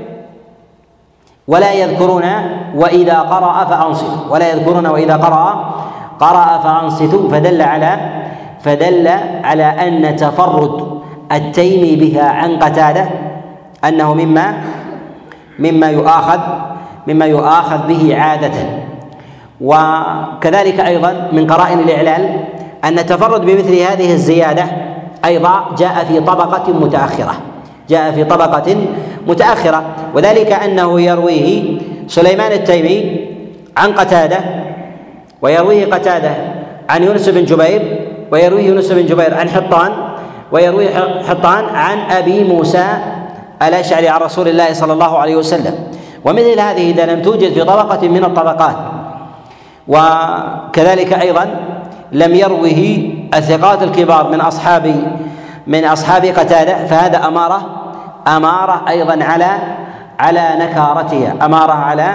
ولا 1.49 1.73
يذكرون 1.73 2.25
وإذا 2.75 3.19
قرأ 3.19 3.65
فأنصتوا. 3.65 4.31
ولا 4.31 4.51
يذكرون 4.51 4.87
وإذا 4.87 5.17
قرأ 5.17 5.75
قرأ 6.23 6.59
فأنصتوا 6.59 7.29
فدل 7.31 7.63
على 7.63 7.97
فدل 8.65 9.09
على 9.45 9.65
أن 9.65 10.17
تفرد 10.17 11.03
التيمي 11.33 11.97
بها 11.97 12.25
عن 12.25 12.57
قتادة 12.57 13.09
أنه 13.85 14.15
مما 14.15 14.55
مما 15.59 15.91
يؤاخذ 15.91 16.41
مما 17.07 17.27
يؤاخذ 17.27 17.87
به 17.89 18.17
عادة. 18.17 18.53
وكذلك 19.61 20.81
أيضا 20.81 21.29
من 21.33 21.47
قرائن 21.47 21.79
الإعلال 21.79 22.45
أن 22.85 22.99
التفرد 22.99 23.41
بمثل 23.41 23.75
هذه 23.75 24.13
الزيادة 24.13 24.65
أيضا 25.25 25.65
جاء 25.79 26.05
في 26.09 26.21
طبقة 26.21 26.73
متأخرة 26.73 27.35
جاء 27.89 28.13
في 28.13 28.25
طبقة 28.25 28.77
متأخرة. 29.29 29.83
وذلك 30.15 30.53
أنه 30.53 31.01
يرويه 31.01 31.79
سليمان 32.07 32.53
التيمي 32.53 33.27
عن 33.77 33.93
قتادة 33.93 34.39
ويرويه 35.43 35.87
قتادة 35.87 36.31
عن 36.91 37.03
يونس 37.03 37.29
بن 37.29 37.45
جبير 37.45 38.09
ويرويه 38.33 38.67
يونس 38.67 38.93
بن 38.93 39.07
جبير 39.07 39.35
عن 39.35 39.49
حطان 39.51 39.93
ويروي 40.53 40.89
حطان 41.29 41.65
عن 41.65 41.99
أبي 42.11 42.45
موسى 42.45 42.87
الأشعري 43.63 44.09
عن 44.09 44.21
رسول 44.21 44.49
الله 44.49 44.73
صلى 44.73 44.93
الله 44.93 45.19
عليه 45.19 45.37
وسلم. 45.37 45.75
ومثل 46.25 46.61
هذه 46.61 46.91
إذا 46.91 47.07
لم 47.07 47.23
توجد 47.23 47.53
في 47.53 47.65
طبقة 47.65 48.09
من 48.09 48.25
الطبقات. 48.25 48.77
وكذلك 49.89 51.13
أيضا 51.13 51.57
لم 52.13 52.35
يروه 52.35 53.11
الثقات 53.35 53.83
الكبار 53.83 54.29
من 54.29 54.41
أصحاب 54.41 54.95
من 55.67 55.85
أصحاب 55.85 56.25
قتادة 56.25 56.87
فهذا 56.87 57.27
أمارة 57.29 57.63
أمارة 58.27 58.83
أيضا 58.89 59.25
على 59.25 59.59
على 60.19 60.49
نكارتها 60.59 61.35
أمارة 61.43 61.73
على 61.73 62.15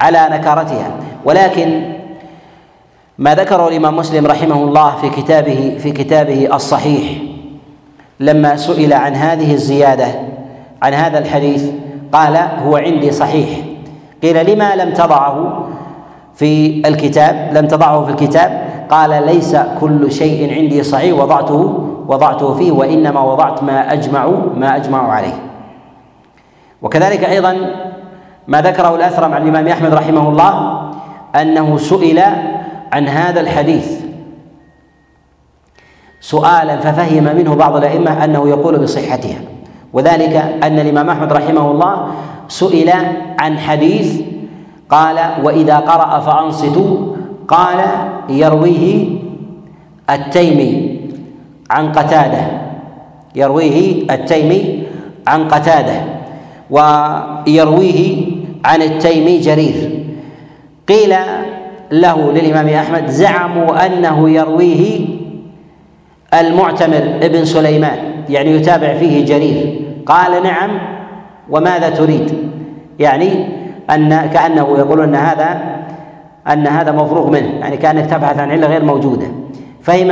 على 0.00 0.28
نكارتها. 0.30 0.90
ولكن 1.24 1.95
ما 3.18 3.34
ذكره 3.34 3.68
الإمام 3.68 3.96
مسلم 3.96 4.26
رحمه 4.26 4.54
الله 4.54 4.96
في 4.96 5.08
كتابه 5.10 5.76
في 5.78 5.92
كتابه 5.92 6.54
الصحيح. 6.54 7.18
لما 8.20 8.56
سئل 8.56 8.92
عن 8.92 9.14
هذه 9.14 9.52
الزيادة 9.54 10.06
عن 10.82 10.92
هذا 10.94 11.18
الحديث 11.18 11.70
قال 12.12 12.36
هو 12.36 12.76
عندي 12.76 13.10
صحيح. 13.10 13.48
قيل 14.22 14.50
لما 14.52 14.76
لم 14.76 14.92
تضعه 14.92 15.66
في 16.34 16.82
الكتاب؟ 16.88 17.50
لم 17.52 17.66
تضعه 17.66 18.04
في 18.04 18.10
الكتاب؟ 18.10 18.66
قال 18.90 19.26
ليس 19.26 19.56
كل 19.80 20.12
شيء 20.12 20.54
عندي 20.54 20.82
صحيح 20.82 21.18
وضعته 21.18 21.88
وضعته 22.08 22.54
فيه 22.54 22.72
وإنما 22.72 23.20
وضعت 23.20 23.62
ما 23.62 23.92
اجمع 23.92 24.26
ما 24.56 24.76
أجمع 24.76 25.12
عليه. 25.12 25.34
وكذلك 26.82 27.24
أيضا 27.24 27.56
ما 28.48 28.60
ذكره 28.60 28.94
الأثرم 28.94 29.34
عن 29.34 29.42
الإمام 29.42 29.68
أحمد 29.68 29.94
رحمه 29.94 30.28
الله 30.28 30.82
أنه 31.34 31.78
سئل 31.78 32.22
عن 32.96 33.08
هذا 33.08 33.40
الحديث. 33.40 34.00
سؤالا 36.20 36.80
ففهم 36.80 37.36
منه 37.36 37.54
بعض 37.54 37.76
الأئمة 37.76 38.24
أنه 38.24 38.48
يقول 38.48 38.78
بصحتها. 38.78 39.40
وذلك 39.92 40.36
أن 40.62 40.78
الإمام 40.78 41.10
أحمد 41.10 41.32
رحمه 41.32 41.70
الله 41.70 42.08
سئل 42.48 42.92
عن 43.38 43.58
حديث 43.58 44.20
قال 44.88 45.16
وإذا 45.44 45.76
قرأ 45.76 46.20
فأنصتوا 46.20 47.16
قال 47.48 47.80
يرويه 48.28 49.08
التيمي 50.10 51.00
عن 51.70 51.92
قتادة. 51.92 52.44
يرويه 53.34 54.08
التيمي 54.10 54.82
عن 55.26 55.48
قتادة. 55.48 56.00
ويرويه 56.70 58.26
عن 58.64 58.82
التيمي 58.82 59.38
جرير. 59.38 60.06
قيل 60.88 61.14
له 61.92 62.32
للإمام 62.32 62.68
أحمد 62.68 63.06
زعموا 63.06 63.86
أنه 63.86 64.30
يرويه 64.30 65.06
المعتمر 66.40 67.18
ابن 67.22 67.44
سليمان 67.44 67.98
يعني 68.28 68.50
يتابع 68.50 68.94
فيه 68.94 69.26
جرير. 69.26 69.80
قال 70.06 70.42
نعم 70.42 70.70
وماذا 71.50 71.90
تريد؟ 71.90 72.50
يعني 72.98 73.48
ان 73.90 74.26
كأنه 74.26 74.78
يقول 74.78 75.00
أن 75.00 75.14
هذا 75.14 75.60
أن 76.52 76.66
هذا 76.66 76.92
مفروغ 76.92 77.30
منه 77.30 77.48
يعني 77.60 77.76
كأنك 77.76 78.06
تبحث 78.06 78.38
عن 78.38 78.50
علة 78.50 78.66
غير 78.66 78.84
موجودة. 78.84 79.26
فهم 79.82 80.10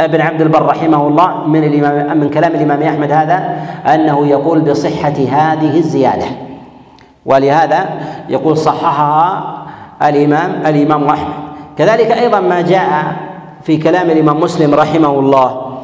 ابن 0.00 0.20
عبد 0.20 0.40
البر 0.40 0.66
رحمه 0.66 1.06
الله 1.06 1.46
من 1.46 1.64
الامام 1.64 2.18
من 2.18 2.30
كلام 2.30 2.54
الإمام 2.54 2.82
أحمد 2.82 3.12
هذا 3.12 3.56
أنه 3.94 4.26
يقول 4.26 4.60
بصحة 4.60 5.08
هذه 5.08 5.76
الزيادة. 5.78 6.26
ولهذا 7.26 7.84
يقول 8.28 8.56
صححها 8.56 9.59
الامام 10.02 10.66
الإمام 10.66 11.08
أحمد. 11.08 11.34
كذلك 11.78 12.10
أيضا 12.12 12.40
ما 12.40 12.60
جاء 12.60 13.16
في 13.62 13.76
كلام 13.76 14.10
الإمام 14.10 14.40
مسلم 14.40 14.74
رحمه 14.74 15.18
الله 15.18 15.78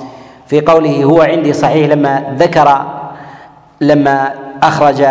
في 0.46 0.60
قوله 0.60 1.04
هو 1.04 1.22
عندي 1.22 1.52
صحيح 1.52 1.88
لما 1.90 2.34
ذكر 2.38 2.68
لما 3.80 4.30
اخرج 4.62 5.02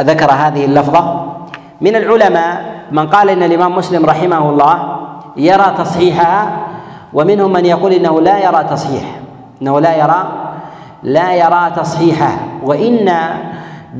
ذكر 0.00 0.30
هذه 0.32 0.64
اللفظة. 0.64 1.26
من 1.80 1.96
العلماء 1.96 2.64
من 2.92 3.06
قال 3.08 3.30
إن 3.30 3.42
الإمام 3.42 3.74
مسلم 3.76 4.06
رحمه 4.06 4.50
الله 4.50 4.96
يرى 5.36 5.74
تصحيحها 5.78 6.56
ومنهم 7.12 7.52
من 7.52 7.64
يقول 7.66 7.92
إنه 7.92 8.20
لا 8.20 8.38
يرى 8.38 8.64
تصحيح. 8.70 9.04
إنه 9.62 9.80
لا 9.80 9.96
يرى 9.96 10.22
لا 11.02 11.34
يرى 11.34 11.70
تصحيحها. 11.76 12.38
وإن 12.64 13.08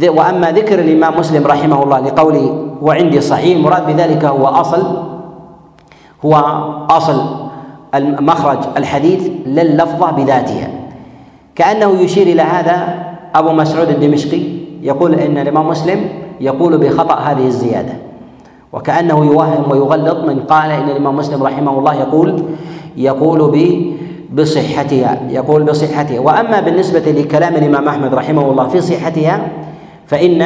وأما 0.09 0.53
ذكر 0.53 0.79
الإمام 0.79 1.19
مسلم 1.19 1.47
رحمه 1.47 1.83
الله 1.83 1.99
لقوله 2.01 2.70
وعندي 2.83 3.21
صحيح 3.21 3.57
المراد 3.57 3.87
بذلك 3.87 4.25
هو 4.25 4.47
أصل 4.47 5.03
هو 6.25 6.35
أصل 6.91 7.23
مخرج 8.21 8.59
الحديث 8.77 9.29
لللفظة 9.47 10.11
بذاتها. 10.11 10.69
كأنه 11.55 12.01
يشير 12.01 12.27
إلى 12.27 12.43
هذا 12.43 12.95
أبو 13.35 13.53
مسعود 13.53 13.89
الدمشقي 13.89 14.43
يقول 14.83 15.15
إن 15.15 15.39
الإمام 15.39 15.69
مسلم 15.69 16.09
يقول 16.41 16.79
بخطأ 16.79 17.15
هذه 17.15 17.47
الزيادة 17.47 17.93
وكأنه 18.73 19.25
يوهم 19.25 19.71
ويغلط 19.71 20.25
من 20.25 20.39
قال 20.41 20.71
إن 20.71 20.91
الإمام 20.91 21.17
مسلم 21.17 21.43
رحمه 21.43 21.79
الله 21.79 21.95
يقول 21.95 22.43
يقول 22.97 23.41
بصحتها 24.35 25.21
يقول 25.31 25.63
بصحتها. 25.63 26.21
وأما 26.21 26.61
بالنسبة 26.61 27.13
لكلام 27.13 27.57
الإمام 27.57 27.89
أحمد 27.89 28.15
رحمه 28.15 28.51
الله 28.51 28.69
في 28.69 28.81
صحتها 28.81 29.49
فإن 30.07 30.43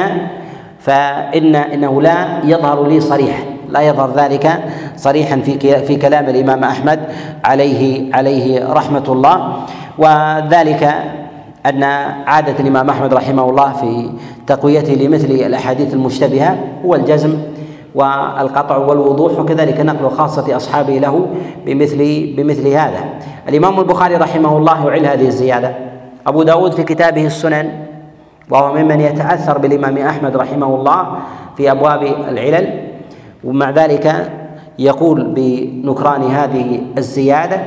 فإن 0.84 1.56
إنه 1.56 2.02
لا 2.02 2.44
يظهر 2.44 2.86
لي 2.86 3.00
صريحا 3.00 3.44
لا 3.68 3.80
يظهر 3.80 4.12
ذلك 4.16 4.64
صريحا 4.96 5.36
في 5.40 5.58
في 5.86 5.96
كلام 5.96 6.24
الإمام 6.28 6.64
أحمد 6.64 7.00
عليه 7.44 8.14
عليه 8.14 8.72
رحمة 8.72 9.04
الله. 9.08 9.56
وذلك 9.98 10.94
أن 11.66 11.82
عادة 12.26 12.54
الإمام 12.60 12.90
أحمد 12.90 13.14
رحمه 13.14 13.50
الله 13.50 13.72
في 13.72 14.10
تقويته 14.46 14.92
لمثل 14.92 15.30
الأحاديث 15.30 15.94
المشتبهة 15.94 16.58
هو 16.84 16.94
الجزم 16.94 17.38
والقطع 17.94 18.76
والوضوح 18.76 19.38
وكذلك 19.40 19.80
نقل 19.80 20.10
خاصة 20.10 20.56
أصحابه 20.56 20.98
له 20.98 21.26
بمثل 21.66 21.98
بمثل 22.36 22.68
هذا. 22.68 23.04
الإمام 23.48 23.80
البخاري 23.80 24.16
رحمه 24.16 24.56
الله 24.58 24.86
يعل 24.86 25.06
هذه 25.06 25.26
الزيادة. 25.26 25.74
أبو 26.26 26.42
داود 26.42 26.72
في 26.72 26.82
كتابه 26.82 27.26
السنن 27.26 27.93
وهو 28.50 28.74
ممن 28.74 29.00
يتأثر 29.00 29.58
بالإمام 29.58 29.98
أحمد 29.98 30.36
رحمه 30.36 30.66
الله 30.66 31.16
في 31.56 31.70
أبواب 31.70 32.02
العلل 32.02 32.88
ومع 33.44 33.70
ذلك 33.70 34.32
يقول 34.78 35.24
بنكران 35.24 36.22
هذه 36.22 36.80
الزيادة 36.98 37.60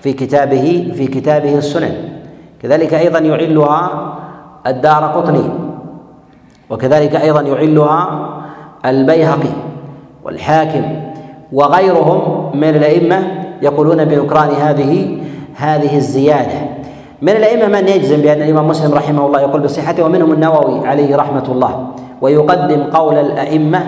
في 0.00 0.12
كتابه 0.12 0.92
في 0.96 1.06
كتابه 1.06 1.58
السنن. 1.58 1.94
كذلك 2.62 2.94
أيضا 2.94 3.18
يعلها 3.18 4.14
الدار 4.66 5.04
قطني 5.04 5.50
وكذلك 6.70 7.16
أيضا 7.16 7.40
يعلها 7.40 8.28
البيهقي 8.84 9.50
والحاكم 10.24 10.82
وغيرهم 11.52 12.50
من 12.56 12.68
الأئمة 12.68 13.22
يقولون 13.62 14.04
بنكران 14.04 14.48
هذه 14.50 15.18
هذه 15.54 15.96
الزيادة. 15.96 16.79
من 17.22 17.28
الأئمة 17.28 17.80
من 17.80 17.88
يجزم 17.88 18.20
بأن 18.20 18.42
الإمام 18.42 18.68
مسلم 18.68 18.94
رحمه 18.94 19.26
الله 19.26 19.40
يقول 19.40 19.60
بصحته 19.60 20.04
ومنهم 20.04 20.32
النووي 20.32 20.88
عليه 20.88 21.16
رحمة 21.16 21.44
الله 21.48 21.88
ويقدم 22.20 22.82
قول 22.82 23.18
الأئمة 23.18 23.86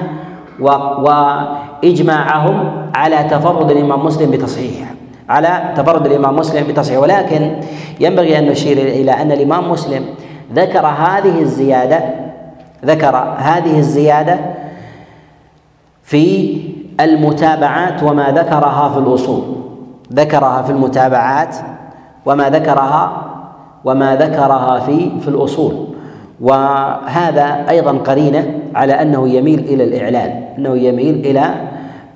وإجماعهم 1.01 2.87
على 2.95 3.25
تفرد 3.31 3.71
الإمام 3.71 4.07
مسلم 4.07 4.31
بتصحيحه 4.31 4.92
على 5.29 5.73
تفرد 5.77 6.07
الإمام 6.07 6.37
مسلم 6.37 6.66
بتصحيحه. 6.68 7.01
ولكن 7.01 7.57
ينبغي 8.01 8.38
أن 8.38 8.47
نشير 8.47 8.79
إلى 8.79 9.11
أن 9.12 9.33
الإمام 9.33 9.71
مسلم 9.71 10.05
ذكر 10.55 10.87
هذه 10.87 11.40
الزيادة 11.40 12.01
ذكر 12.85 13.16
هذه 13.38 13.79
الزيادة 13.79 14.38
في 16.03 16.57
المتابعات 17.01 18.03
وما 18.03 18.31
ذكرها 18.31 18.88
في 18.88 18.99
الأصول. 18.99 19.42
ذكرها 20.12 20.62
في 20.62 20.71
المتابعات 20.73 21.57
وما 22.26 22.50
ذكرها 22.50 23.22
وما 23.85 24.16
ذكرها 24.16 24.78
في 24.80 25.11
في 25.20 25.28
الأصول. 25.28 25.74
وهذا 26.40 27.64
أيضا 27.70 27.92
قرينة 27.92 28.58
على 28.74 28.92
أنه 28.92 29.28
يميل 29.28 29.58
إلى 29.58 29.85
الإعلان 29.85 30.42
أنه 30.58 30.76
يميل 30.76 31.14
إلى 31.14 31.54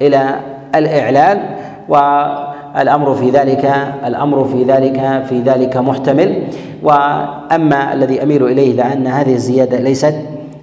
إلى 0.02 0.40
الإعلان. 0.74 1.40
والأمر 1.88 3.14
في 3.14 3.30
ذلك 3.30 3.64
الأمر 4.06 4.44
في 4.44 4.62
ذلك 4.64 5.24
في 5.28 5.40
ذلك 5.40 5.76
محتمل. 5.76 6.42
وأما 6.82 7.92
الذي 7.92 8.22
أميل 8.22 8.46
إليه 8.46 8.72
لأن 8.76 9.06
هذه 9.06 9.34
الزيادة 9.34 9.78
ليست 9.78 10.14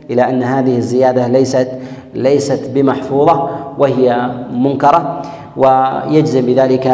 إلى 0.09 0.29
أن 0.29 0.43
هذه 0.43 0.77
الزيادة 0.77 1.27
ليست 1.27 1.67
ليست 2.13 2.69
بمحفوظة 2.73 3.49
وهي 3.77 4.29
منكرة. 4.53 5.21
ويجزم 5.57 6.45
بذلك 6.45 6.87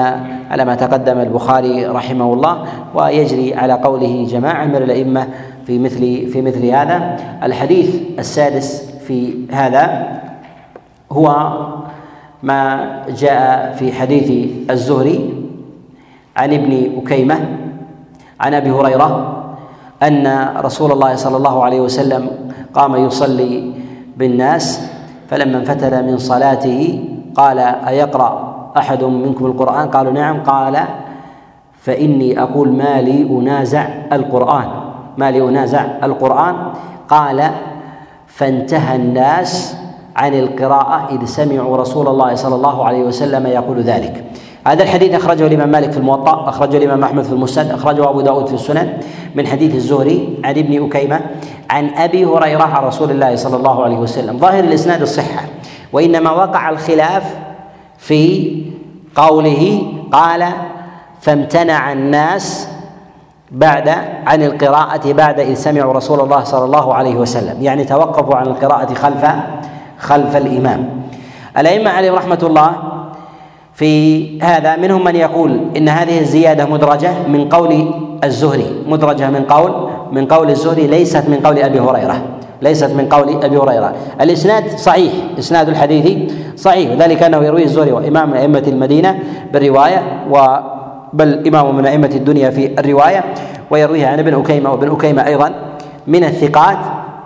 على 0.52 0.65
ما 0.65 0.76
تقدم 0.76 1.19
البخاري 1.19 1.86
رحمه 1.86 2.33
الله 2.33 2.65
ويجري 2.96 3.56
على 3.56 3.73
قوله 3.73 4.27
جماعة 4.29 4.65
من 4.65 4.75
الأئمة 4.75 5.27
في 5.65 5.79
مثل 5.79 6.27
في 6.27 6.42
مثل 6.42 6.65
هذا. 6.65 7.17
الحديث 7.44 7.96
السادس 8.19 8.92
في 9.08 9.46
هذا 9.52 10.08
هو 11.12 11.58
ما 12.44 12.90
جاء 13.10 13.75
في 13.79 13.92
حديث 13.92 14.50
الزهري 14.69 15.33
عن 16.38 16.54
ابن 16.54 17.02
أكيمة 17.04 17.40
عن 18.40 18.54
أبي 18.54 18.71
هريرة 18.71 19.36
أن 20.04 20.48
رسول 20.58 20.92
الله 20.92 21.15
صلى 21.15 21.38
الله 21.38 21.63
عليه 21.63 21.81
وسلم 21.81 22.29
قام 22.73 22.96
يصلي 22.96 23.71
بالناس 24.17 24.90
فلما 25.29 25.58
انفتل 25.58 26.06
من 26.06 26.17
صلاته 26.17 27.04
قال 27.36 27.60
أيقرأ 27.60 28.48
أحد 28.78 29.04
منكم 29.04 29.46
القرآن؟ 29.46 29.90
قالوا 29.90 30.12
نعم. 30.12 30.44
قال 30.44 30.80
فإني 31.82 32.42
أقول 32.42 32.70
ما 32.72 33.02
لي 33.02 33.22
أنازع 33.24 33.88
القرآن. 34.13 34.70
ما 35.17 35.32
لي 35.32 35.50
أنازع 35.50 35.86
القرآن. 36.04 36.56
قال 37.10 37.52
فانتهى 38.28 38.96
الناس 38.96 39.76
عن 40.15 40.34
القراءة 40.34 41.08
إذ 41.12 41.26
سمعوا 41.26 41.78
رسول 41.78 42.08
الله 42.08 42.36
صلى 42.36 42.56
الله 42.56 42.86
عليه 42.86 43.04
وسلم 43.04 43.48
يقول 43.48 43.82
ذلك. 43.82 44.24
هذا 44.67 44.84
الحديث 44.84 45.13
أخرجه 45.13 45.48
الإمام 45.48 45.70
مالك 45.70 45.92
في 45.92 45.98
الموطأ 45.98 46.50
أخرجه 46.50 46.78
الإمام 46.78 47.04
أحمد 47.04 47.24
في 47.24 47.32
المسند 47.32 47.72
أخرجه 47.72 48.10
أبو 48.10 48.22
داود 48.22 48.48
في 48.48 48.54
السنن 48.54 48.94
من 49.36 49.48
حديث 49.48 49.76
الزهري 49.76 50.40
عن 50.44 50.58
ابن 50.58 50.86
أكيمة 50.86 51.20
عن 51.70 51.90
أبي 51.90 52.26
هريرة 52.26 52.63
عن 52.63 52.84
رسول 52.84 53.12
الله 53.12 53.36
صلى 53.36 53.56
الله 53.56 53.84
عليه 53.84 53.98
وسلم. 53.98 54.38
ظاهر 54.38 54.63
الإسناد 54.63 55.02
الصحة 55.02 55.42
وإنما 55.94 56.32
وقع 56.32 56.70
الخلاف 56.70 57.24
في 58.00 58.56
قوله 59.15 59.81
قال 60.12 60.45
فامتنع 61.21 61.91
الناس 61.91 62.67
بعد 63.52 63.89
عن 64.25 64.43
القراءة 64.43 65.13
بعد 65.13 65.39
إذ 65.39 65.54
سمعوا 65.54 65.93
رسول 65.93 66.19
الله 66.19 66.43
صلى 66.43 66.65
الله 66.65 66.93
عليه 66.93 67.15
وسلم. 67.15 67.63
يعني 67.63 67.83
توقفوا 67.83 68.35
عن 68.35 68.47
القراءة 68.47 68.93
خلف 68.93 69.25
خلف 70.00 70.35
الإمام. 70.35 70.89
الأئمة 71.58 71.89
عليهم 71.89 72.15
رحمة 72.15 72.39
الله 72.43 72.71
في 73.73 74.41
هذا 74.43 74.75
منهم 74.75 75.04
من 75.04 75.15
يقول 75.15 75.60
إن 75.77 75.89
هذه 75.89 76.19
الزيادة 76.19 76.65
مدرجة 76.65 77.27
من 77.27 77.50
قول 77.50 77.91
الزهري. 78.23 78.83
مدرجة 78.87 79.29
من 79.29 79.43
قول 79.43 79.89
من 80.12 80.25
قول 80.25 80.50
الزهري 80.50 80.87
ليست 80.87 81.29
من 81.29 81.39
قول 81.43 81.60
أبي 81.60 81.79
هريرة. 81.79 82.21
ليست 82.62 82.91
من 82.91 83.10
قول 83.10 83.43
أبي 83.43 83.57
هريرة. 83.57 83.93
الإسناد 84.21 84.77
صحيح 84.77 85.13
إسناد 85.39 85.69
الحديث 85.69 86.33
صحيح. 86.55 86.91
وذلك 86.91 87.23
أنه 87.23 87.43
يرويه 87.43 87.63
الزهري 87.63 87.91
وإمام 87.91 88.29
من 88.29 88.37
أئمة 88.37 88.63
المدينة 88.67 89.19
بالرواية 89.53 90.03
و 90.31 90.37
بل 91.13 91.47
إمام 91.47 91.75
من 91.75 91.85
أئمة 91.85 92.12
الدنيا 92.15 92.49
في 92.49 92.79
الرواية. 92.79 93.23
ويرويه 93.71 94.07
عن 94.07 94.19
ابن 94.19 94.39
أكيمة 94.39 94.71
وابن 94.71 94.91
أكيمة 94.91 95.25
أيضا 95.25 95.51
من 96.07 96.23
الثقات. 96.23 96.77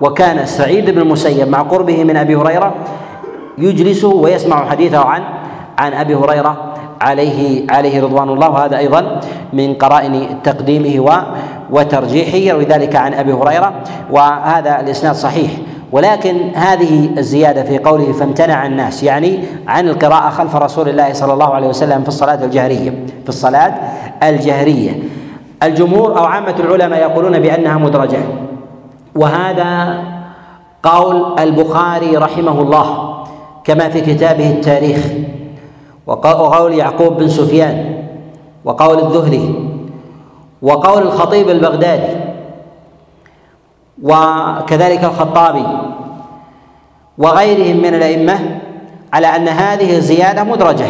وكان 0.01 0.45
سعيد 0.45 0.89
بن 0.89 1.01
المسيب 1.01 1.47
مع 1.47 1.61
قربه 1.61 2.03
من 2.03 2.17
أبي 2.17 2.36
هريرة 2.36 2.73
يجلس 3.57 4.03
ويسمع 4.03 4.69
حديثه 4.69 4.99
عن 4.99 5.21
عن 5.77 5.93
أبي 5.93 6.15
هريرة 6.15 6.73
عليه 7.01 7.65
عليه 7.69 8.03
رضوان 8.03 8.29
الله. 8.29 8.49
وهذا 8.49 8.77
أيضا 8.77 9.19
من 9.53 9.73
قرائن 9.73 10.27
تقديمه 10.43 10.99
وترجيحه 11.74 12.38
يروي 12.38 12.65
ذلك 12.65 12.95
عن 12.95 13.13
أبي 13.13 13.34
هريرة 13.34 13.74
وهذا 14.11 14.80
الإسناد 14.80 15.15
صحيح. 15.15 15.51
ولكن 15.91 16.38
هذه 16.55 17.09
الزيادة 17.17 17.63
في 17.63 17.78
قوله 17.78 18.11
فامتنع 18.11 18.65
الناس 18.65 19.03
يعني 19.03 19.39
عن 19.67 19.88
القراءة 19.89 20.30
خلف 20.30 20.55
رسول 20.55 20.89
الله 20.89 21.13
صلى 21.13 21.34
الله 21.34 21.53
عليه 21.53 21.67
وسلم 21.67 22.01
في 22.01 22.07
الصلاة 22.07 22.43
الجهرية. 22.43 22.89
في 23.24 23.30
الصلاة 23.30 23.74
الجهرية. 24.24 24.99
الجمهور 25.63 26.17
أو 26.17 26.24
عامة 26.24 26.55
العلماء 26.59 26.99
يقولون 26.99 27.39
بأنها 27.39 27.78
مدرجة. 27.78 28.19
وهذا 29.15 30.01
قول 30.84 31.39
البخاري 31.39 32.17
رحمه 32.17 32.61
الله 32.61 33.15
كما 33.63 33.89
في 33.89 34.01
كتابه 34.01 34.49
التاريخ. 34.49 34.99
وقول 36.07 36.74
يعقوب 36.74 37.17
بن 37.17 37.28
سفيان 37.28 38.03
وقول 38.65 38.99
الذهلي 38.99 39.72
وقول 40.64 41.01
الخطيب 41.01 41.49
البغدادي 41.49 42.14
وكذلك 44.03 45.03
الخطابي 45.03 45.66
وغيرهم 47.18 47.78
من 47.78 47.93
الأئمة 47.93 48.59
على 49.14 49.28
أن 49.28 49.47
هذه 49.47 49.97
الزيادة 49.97 50.43
مدرجة. 50.43 50.86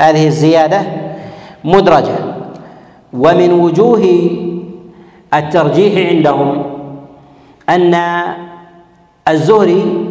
هذه 0.00 0.26
الزيادة 0.26 0.82
مدرجة. 1.64 2.16
ومن 3.12 3.52
وجوه 3.52 4.30
الترجيح 5.34 6.08
عندهم 6.08 6.62
أن 7.68 7.94
الزهري 9.28 10.08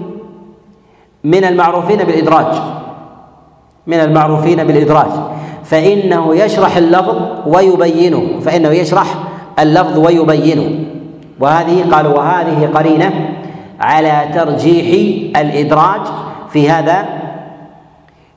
من 1.24 1.44
المعروفين 1.44 1.98
بالإدراج. 1.98 2.62
من 3.88 4.00
المعروفين 4.00 4.64
بالإدراج. 4.64 5.37
فإنه 5.68 6.36
يشرح 6.36 6.78
اللفظ 6.78 7.16
ويبينه. 7.46 8.40
فإنه 8.42 8.70
يشرح 8.70 9.06
اللفظ 9.60 9.98
ويبينه. 9.98 10.80
وهذه 11.40 11.86
قالوا 11.92 12.14
وهذه 12.18 12.70
قرينة 12.74 13.30
على 13.80 14.30
ترجيح 14.34 14.88
الإدراج 15.42 16.02
في 16.50 16.70
هذا 16.70 17.06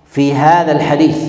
في 0.04 0.34
هذا 0.34 0.72
الحديث. 0.72 1.24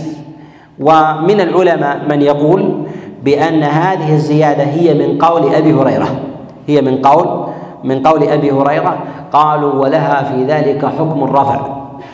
ومن 0.80 1.42
العلماء 1.42 2.00
من 2.10 2.22
يقول 2.22 2.84
بأن 3.24 3.64
هذه 3.64 4.14
الزيادة 4.14 4.64
هي 4.64 4.94
من 4.94 5.18
قول 5.18 5.56
أبي 5.56 5.74
هريرة. 5.74 6.20
هي 6.68 6.82
من 6.82 6.98
قول 7.02 7.46
من 7.84 8.04
قول 8.04 8.24
أبي 8.24 8.52
هريرة. 8.52 8.98
قالوا 9.34 9.74
ولها 9.74 10.24
في 10.24 10.44
ذلك 10.44 10.86
حكم 10.86 11.24
الرفع 11.24 11.60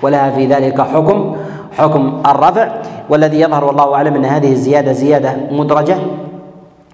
ولها 0.01 0.29
في 0.31 0.45
ذلك 0.45 0.81
حكم 0.81 1.35
حكم 1.77 2.21
الرفع 2.25 2.67
والذي 3.09 3.39
يظهر 3.41 3.65
والله 3.65 3.95
أعلم 3.95 4.15
أن 4.15 4.25
هذه 4.25 4.51
الزيادة 4.51 4.91
زيادة 4.91 5.35
مدرجة 5.51 5.95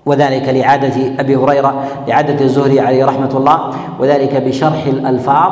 وذلك 0.05 0.49
لعادة 0.49 1.19
أبي 1.19 1.35
هريرة 1.35 1.73
لعادة 2.07 2.45
الزهري 2.45 2.79
عليه 2.79 3.05
رحمة 3.05 3.29
الله 3.35 3.59
وذلك 3.99 4.35
بشرح 4.35 4.85
الألفاظ 4.85 5.51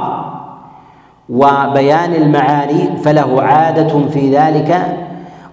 وبيان 1.29 2.13
المعاني 2.13 2.97
فله 3.03 3.41
عادة 3.41 4.07
في 4.13 4.37
ذلك 4.37 4.97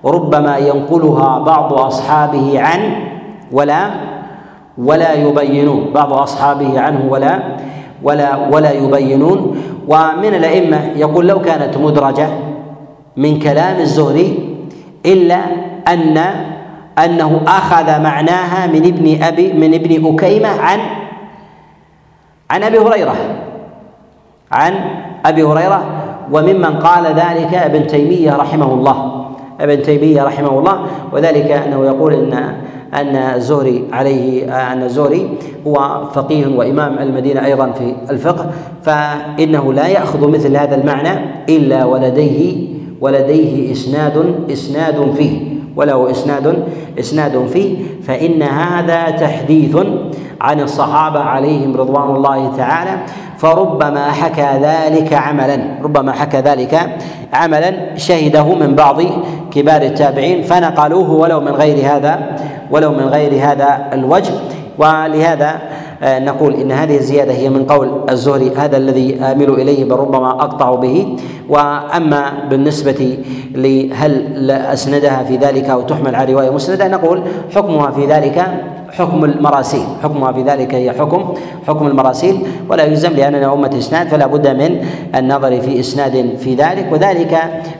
ربما 0.04 0.56
ينقلها 0.56 1.38
بعض 1.38 1.72
أصحابه 1.72 2.60
عنه 2.60 2.96
ولا 3.52 3.90
ولا 4.78 5.12
يبينون 5.12 5.90
بعض 5.94 6.12
أصحابه 6.12 6.80
عنه 6.80 7.00
ولا 7.10 7.38
ولا 8.02 8.36
ولا 8.52 8.70
يبينون. 8.70 9.56
ومن 9.88 10.34
الأئمة 10.34 10.80
يقول 10.96 11.26
لو 11.28 11.40
كانت 11.40 11.76
مدرجة 11.78 12.28
من 13.18 13.38
كلام 13.38 13.80
الزهري 13.80 14.56
إلا 15.06 15.38
أن 15.88 16.18
أنه 17.04 17.40
أخذ 17.46 18.02
معناها 18.02 18.66
من 18.66 18.84
ابن 18.86 19.22
أبي 19.22 19.52
من 19.52 19.74
ابن 19.74 20.14
أكيمة 20.14 20.48
عن 20.48 20.78
عن 22.50 22.62
أبي 22.62 22.78
هريرة. 22.78 23.14
عن 24.52 24.74
أبي 25.26 25.42
هريرة 25.42 25.84
وممن 26.32 26.78
قال 26.78 27.06
ذلك 27.06 27.54
ابن 27.54 27.86
تيمية 27.86 28.36
رحمه 28.36 28.74
الله. 28.74 29.24
ابن 29.60 29.82
تيمية 29.82 30.22
رحمه 30.22 30.58
الله. 30.58 30.86
وذلك 31.12 31.50
أنه 31.50 31.84
يقول 31.86 32.12
إن 32.14 32.32
أن 32.94 33.16
الزهري 33.16 33.84
عليه 33.92 34.44
أن 34.72 34.82
الزهري 34.82 35.38
هو 35.66 36.04
فقيه 36.14 36.46
وإمام 36.56 36.98
المدينة 36.98 37.44
أيضا 37.44 37.72
في 37.72 37.94
الفقه 38.10 38.46
فإنه 38.82 39.72
لا 39.72 39.86
يأخذ 39.86 40.28
مثل 40.28 40.56
هذا 40.56 40.74
المعنى 40.74 41.10
إلا 41.48 41.84
ولديه 41.84 42.67
ولديه 43.01 43.72
إسناد 43.72 44.34
إسناد 44.53 45.14
فيه. 45.16 45.40
وله 45.76 46.11
إسناد 46.11 46.64
إسناد 46.99 47.46
فيه. 47.46 47.76
فإن 48.03 48.42
هذا 48.42 49.11
تحديث 49.11 49.76
عن 50.40 50.61
الصحابة 50.61 51.20
عليهم 51.20 51.76
رضوان 51.76 52.16
الله 52.16 52.57
تعالى. 52.57 52.96
فربما 53.38 54.11
حكى 54.11 54.51
ذلك 54.62 55.12
عملا. 55.12 55.59
ربما 55.82 56.12
حكى 56.12 56.36
ذلك 56.36 56.74
عملا. 57.32 57.96
شهده 57.96 58.55
من 58.55 58.74
بعض 58.74 59.03
كبار 59.51 59.82
التابعين. 59.82 60.42
فنقلوه 60.42 61.11
ولو 61.11 61.40
من 61.40 61.53
غير 61.53 61.86
هذا 61.86 62.38
ولو 62.70 62.92
من 62.92 63.05
غير 63.05 63.32
هذا 63.34 63.88
الوجه. 63.92 64.32
ولهذا 64.78 65.61
نقول 66.03 66.55
إن 66.55 66.72
هذه 66.72 66.96
الزيادة 66.96 67.32
هي 67.32 67.49
من 67.49 67.64
قول 67.64 68.05
الزهري 68.11 68.51
هذا 68.57 68.76
الذي 68.76 69.20
اميل 69.20 69.51
إليه 69.55 69.84
بل 69.84 69.96
ربما 69.96 70.30
أقطع 70.30 70.74
به. 70.74 71.16
وأما 71.49 72.32
بالنسبة 72.51 73.18
لهل 73.55 74.51
أسندها 74.51 75.24
في 75.24 75.36
ذلك 75.36 75.64
أو 75.64 75.80
تحمل 75.80 76.14
على 76.14 76.32
رواية 76.32 76.51
مسندة 76.51 76.88
نقول 76.88 77.22
حكمها 77.55 77.90
في 77.90 78.07
ذلك 78.07 78.46
حكم 78.90 79.24
المراسيل. 79.24 79.86
حكمها 80.03 80.32
في 80.32 80.42
ذلك 80.42 80.74
هي 80.74 80.92
حكم 80.92 81.34
حكم 81.66 81.86
المراسيل. 81.86 82.46
ولا 82.68 82.84
يلزم 82.84 83.12
لأننا 83.12 83.53
أمة 83.53 83.78
إسناد 83.78 84.09
فلا 84.09 84.26
بد 84.26 84.49
من 84.49 84.86
النظر 85.14 85.61
في 85.61 85.80
إسناد 85.80 86.36
في 86.38 86.55
ذلك. 86.55 86.88
وذلك 86.92 87.34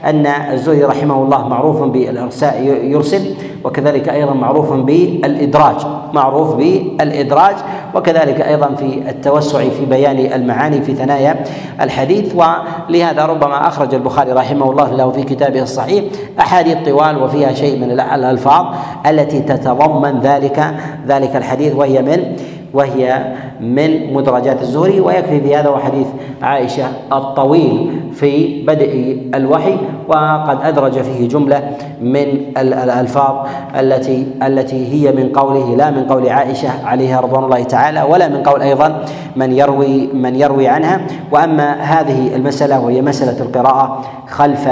أن 0.05 0.25
الزهري 0.25 0.83
رحمه 0.83 1.23
الله 1.23 1.47
معروف 1.47 1.83
بالإرساء 1.83 2.61
يرسل 2.83 3.21
وكذلك 3.63 4.09
أيضا 4.09 4.33
معروف 4.33 4.73
بالإدراج 4.73 5.75
معروف 6.13 6.55
بالإدراج 6.55 7.55
وكذلك 7.95 8.41
أيضا 8.41 8.75
في 8.75 9.09
التوسع 9.09 9.59
في 9.59 9.85
بيان 9.85 10.19
المعاني 10.33 10.81
في 10.81 10.95
ثنايا 10.95 11.43
الحديث. 11.81 12.35
ولهذا 12.35 13.25
ربما 13.25 13.67
أخرج 13.67 13.93
البخاري 13.93 14.31
رحمه 14.31 14.71
الله 14.71 14.91
له 14.91 15.11
في 15.11 15.23
كتابه 15.23 15.61
الصحيح 15.61 16.03
أحاديث 16.39 16.77
طوال 16.85 17.23
وفيها 17.23 17.53
شيء 17.53 17.79
من 17.79 17.91
الألفاظ 17.91 18.65
التي 19.07 19.39
تتضمن 19.39 20.19
ذلك 20.19 20.73
ذلك 21.07 21.35
الحديث 21.35 21.75
وهي 21.75 22.01
من 22.01 22.35
وهي 22.73 23.33
من 23.61 24.13
مدرجات 24.13 24.61
الزهري 24.61 24.99
ويكفي 24.99 25.41
في 25.41 25.55
هذا 25.55 25.69
وحديث 25.69 26.07
عائشة 26.41 26.85
الطويل 27.13 28.01
في 28.13 28.63
بدء 28.65 29.21
الوحي 29.35 29.77
وقد 30.07 30.57
أدرج 30.63 31.01
فيه 31.01 31.27
جملة 31.27 31.71
من 32.01 32.27
الألفاظ 32.57 33.47
التي 33.79 34.27
التي 34.43 34.93
هي 34.93 35.11
من 35.11 35.29
قوله 35.29 35.75
لا 35.75 35.91
من 35.91 36.03
قول 36.03 36.29
عائشة 36.29 36.85
عليها 36.85 37.19
رضوان 37.19 37.43
الله 37.43 37.63
تعالى 37.63 38.01
ولا 38.01 38.27
من 38.27 38.43
قول 38.43 38.61
أيضا 38.61 39.05
من 39.35 39.51
يروي 39.51 40.07
من 40.13 40.35
يروي 40.35 40.67
عنها. 40.67 41.01
وأما 41.31 41.73
هذه 41.73 42.35
المسألة 42.35 42.79
وهي 42.79 43.01
مسألة 43.01 43.41
القراءة 43.41 44.01
خلف 44.27 44.69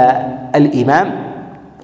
الإمام 0.54 1.10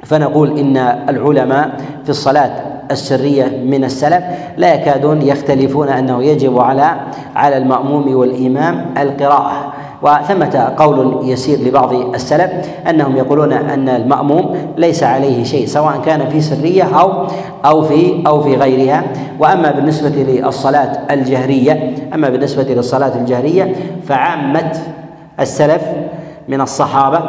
فنقول 0.03 0.59
إن 0.59 0.77
العلماء 1.09 1.71
في 2.05 2.11
الصلاة 2.11 2.74
السرية 2.91 3.63
من 3.65 3.85
السلف 3.85 4.25
لا 4.57 4.75
يكادون 4.75 5.23
يختلفون 5.23 5.89
أنه 5.89 6.23
يجب 6.23 6.59
على 6.59 6.95
على 7.37 7.57
المأموم 7.57 8.15
والإمام 8.17 8.87
القراءة. 8.99 9.73
وثمة 10.03 10.73
قول 10.77 11.21
يسير 11.31 11.59
لبعض 11.59 11.93
السلف 12.15 12.51
أنهم 12.89 13.17
يقولون 13.17 13.53
أن 13.53 13.89
المأموم 13.89 14.57
ليس 14.77 15.03
عليه 15.03 15.45
شيء 15.45 15.67
سواء 15.67 16.01
كان 16.07 16.29
في 16.29 16.41
سرية 16.41 16.83
أو 17.01 17.27
أو 17.65 17.83
في 17.83 18.23
أو 18.27 18.41
في 18.41 18.55
غيرها. 18.57 19.05
وأما 19.41 19.71
بالنسبة 19.71 20.09
للصلاة 20.09 20.99
الجهرية 21.11 21.95
أما 22.15 22.29
بالنسبة 22.29 22.63
للصلاة 22.63 23.17
الجهرية 23.17 23.73
فعامة 24.07 24.73
السلف 25.41 25.83
من 26.49 26.61
الصحابة 26.61 27.21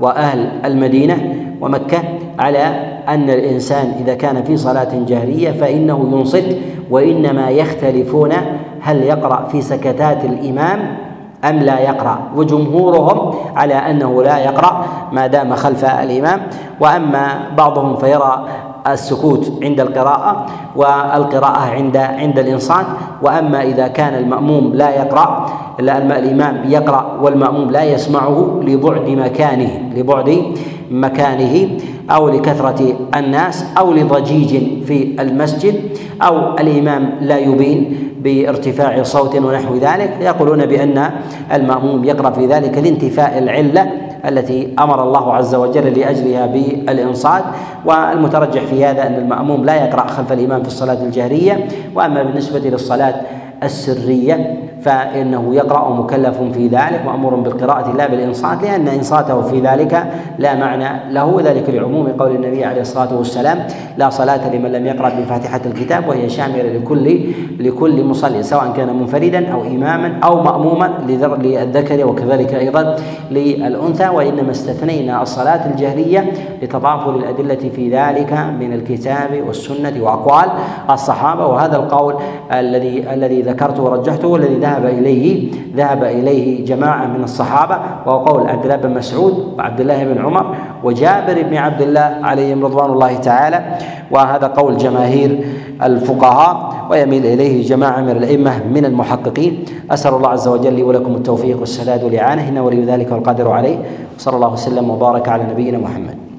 وأهل 0.00 0.48
المدينة 0.64 1.34
ومكة 1.60 1.98
على 2.38 2.89
أن 3.08 3.30
الإنسان 3.30 3.92
إذا 4.00 4.14
كان 4.14 4.44
في 4.44 4.56
صلاة 4.56 4.88
جهرية 5.06 5.50
فإنه 5.50 6.08
ينصت 6.12 6.56
وإنما 6.90 7.50
يختلفون 7.50 8.32
هل 8.80 9.02
يقرأ 9.02 9.48
في 9.52 9.62
سكتات 9.62 10.24
الإمام 10.24 10.96
أم 11.44 11.56
لا 11.56 11.78
يقرأ. 11.80 12.18
وجمهورهم 12.36 13.34
على 13.56 13.74
أنه 13.74 14.22
لا 14.22 14.38
يقرأ 14.38 14.84
ما 15.12 15.26
دام 15.26 15.54
خلف 15.54 15.84
الإمام. 15.84 16.40
وأما 16.80 17.38
بعضهم 17.56 17.96
فيرى 17.96 18.46
السكوت 18.86 19.52
عند 19.62 19.80
القراءة 19.80 20.46
والقراءة 20.76 21.70
عند 21.70 21.96
عند 21.96 22.38
الإنصات. 22.38 22.86
وأما 23.22 23.62
إذا 23.62 23.88
كان 23.88 24.14
المأموم 24.14 24.72
لا 24.74 24.90
يقرأ 24.90 25.46
الإمام 25.80 26.62
يقرأ 26.68 27.18
والمأموم 27.22 27.70
لا 27.70 27.84
يسمعه 27.84 28.60
لبعد 28.62 29.08
مكانه 29.08 29.70
لبعد 29.96 30.42
مكانه 30.90 31.68
أو 32.10 32.28
لكثرة 32.28 32.96
الناس 33.16 33.64
أو 33.78 33.92
لضجيج 33.92 34.84
في 34.84 35.16
المسجد 35.20 35.74
أو 36.22 36.54
الإمام 36.54 37.12
لا 37.20 37.38
يبين 37.38 37.96
بارتفاع 38.20 39.02
صوت 39.02 39.36
ونحو 39.36 39.76
ذلك. 39.76 40.16
يقولون 40.20 40.66
بأن 40.66 41.10
المأموم 41.52 42.04
يقرأ 42.04 42.30
في 42.30 42.46
ذلك 42.46 42.78
لانتفاء 42.78 43.38
العلة 43.38 43.92
التي 44.28 44.74
أمر 44.78 45.02
الله 45.02 45.34
عز 45.34 45.54
وجل 45.54 45.98
لأجلها 45.98 46.46
بالإنصات. 46.46 47.44
والمترجح 47.84 48.62
في 48.62 48.84
هذا 48.84 49.06
أن 49.06 49.14
المأموم 49.14 49.64
لا 49.64 49.84
يقرأ 49.84 50.06
خلف 50.06 50.32
الإمام 50.32 50.62
في 50.62 50.68
الصلاة 50.68 51.04
الجهرية 51.04 51.68
وأما 51.94 52.22
بالنسبة 52.22 52.58
للصلاة 52.58 53.14
السرية 53.62 54.58
فإنه 54.82 55.54
يقرأ 55.54 55.94
مكلف 55.94 56.38
في 56.54 56.66
ذلك 56.66 57.02
مأمور 57.06 57.34
بالقراءة 57.34 57.96
لا 57.96 58.06
بالإنصات 58.06 58.62
لأن 58.62 58.88
إنصاته 58.88 59.42
في 59.42 59.60
ذلك 59.60 60.12
لا 60.38 60.54
معنى 60.54 61.12
له 61.12 61.24
وذلك 61.24 61.70
لعموم 61.70 62.08
قول 62.08 62.30
النبي 62.34 62.64
عليه 62.64 62.80
الصلاة 62.80 63.16
والسلام 63.16 63.58
لا 63.96 64.10
صلاة 64.10 64.54
لمن 64.54 64.72
لم 64.72 64.86
يقرأ 64.86 65.08
بفاتحة 65.08 65.60
الكتاب 65.66 66.08
وهي 66.08 66.28
شاملة 66.28 66.62
لكل 66.62 67.20
لكل 67.60 68.04
مصلي 68.04 68.42
سواء 68.42 68.72
كان 68.76 68.96
منفردا 68.96 69.52
أو 69.52 69.62
إماما 69.62 70.18
أو 70.24 70.42
مأموما 70.42 70.90
للذكر 71.08 72.06
وكذلك 72.06 72.54
أيضا 72.54 72.96
للأنثى 73.30 74.08
وإنما 74.08 74.50
استثنينا 74.50 75.22
الصلاة 75.22 75.66
الجهرية 75.70 76.32
لتضافر 76.62 77.16
الأدلة 77.16 77.70
في 77.76 77.90
ذلك 77.90 78.32
من 78.60 78.72
الكتاب 78.72 79.42
والسنة 79.46 79.94
وأقوال 80.02 80.48
الصحابة. 80.90 81.46
وهذا 81.46 81.76
القول 81.76 82.14
الذي 82.52 83.12
الذي 83.14 83.42
ذكرته 83.42 83.82
ورجحته 83.82 84.28
والذي 84.28 84.56
ذهب 84.70 84.86
إليه 84.86 85.50
ذهب 85.76 86.04
إليه 86.04 86.64
جماعة 86.64 87.06
من 87.06 87.24
الصحابة 87.24 87.78
وهو 88.06 88.18
قول 88.18 88.48
عبد 88.48 88.62
الله 88.62 88.76
بن 88.76 88.94
مسعود 88.94 89.54
وعبد 89.58 89.80
الله 89.80 90.04
بن 90.04 90.18
عمر 90.24 90.54
وجابر 90.84 91.42
بن 91.42 91.56
عبد 91.56 91.82
الله 91.82 92.18
عليهم 92.22 92.64
رضوان 92.64 92.90
الله 92.90 93.14
تعالى 93.14 93.78
وهذا 94.10 94.46
قول 94.46 94.76
جماهير 94.76 95.44
الفقهاء 95.82 96.86
ويميل 96.90 97.26
إليه 97.26 97.68
جماعة 97.68 98.00
من 98.00 98.10
الأئمة 98.10 98.64
من 98.74 98.84
المحققين. 98.84 99.64
أسأل 99.90 100.14
الله 100.14 100.28
عز 100.28 100.48
وجل 100.48 100.74
لي 100.74 100.82
ولكم 100.82 101.14
التوفيق 101.14 101.60
والسداد 101.60 102.04
والإعانة 102.04 102.48
إنه 102.48 102.62
ولي 102.62 102.84
ذلك 102.84 103.12
والقادر 103.12 103.50
عليه. 103.50 103.76
صلى 104.18 104.36
الله 104.36 104.52
وسلم 104.52 104.90
وبارك 104.90 105.28
على 105.28 105.44
نبينا 105.44 105.78
محمد. 105.78 106.29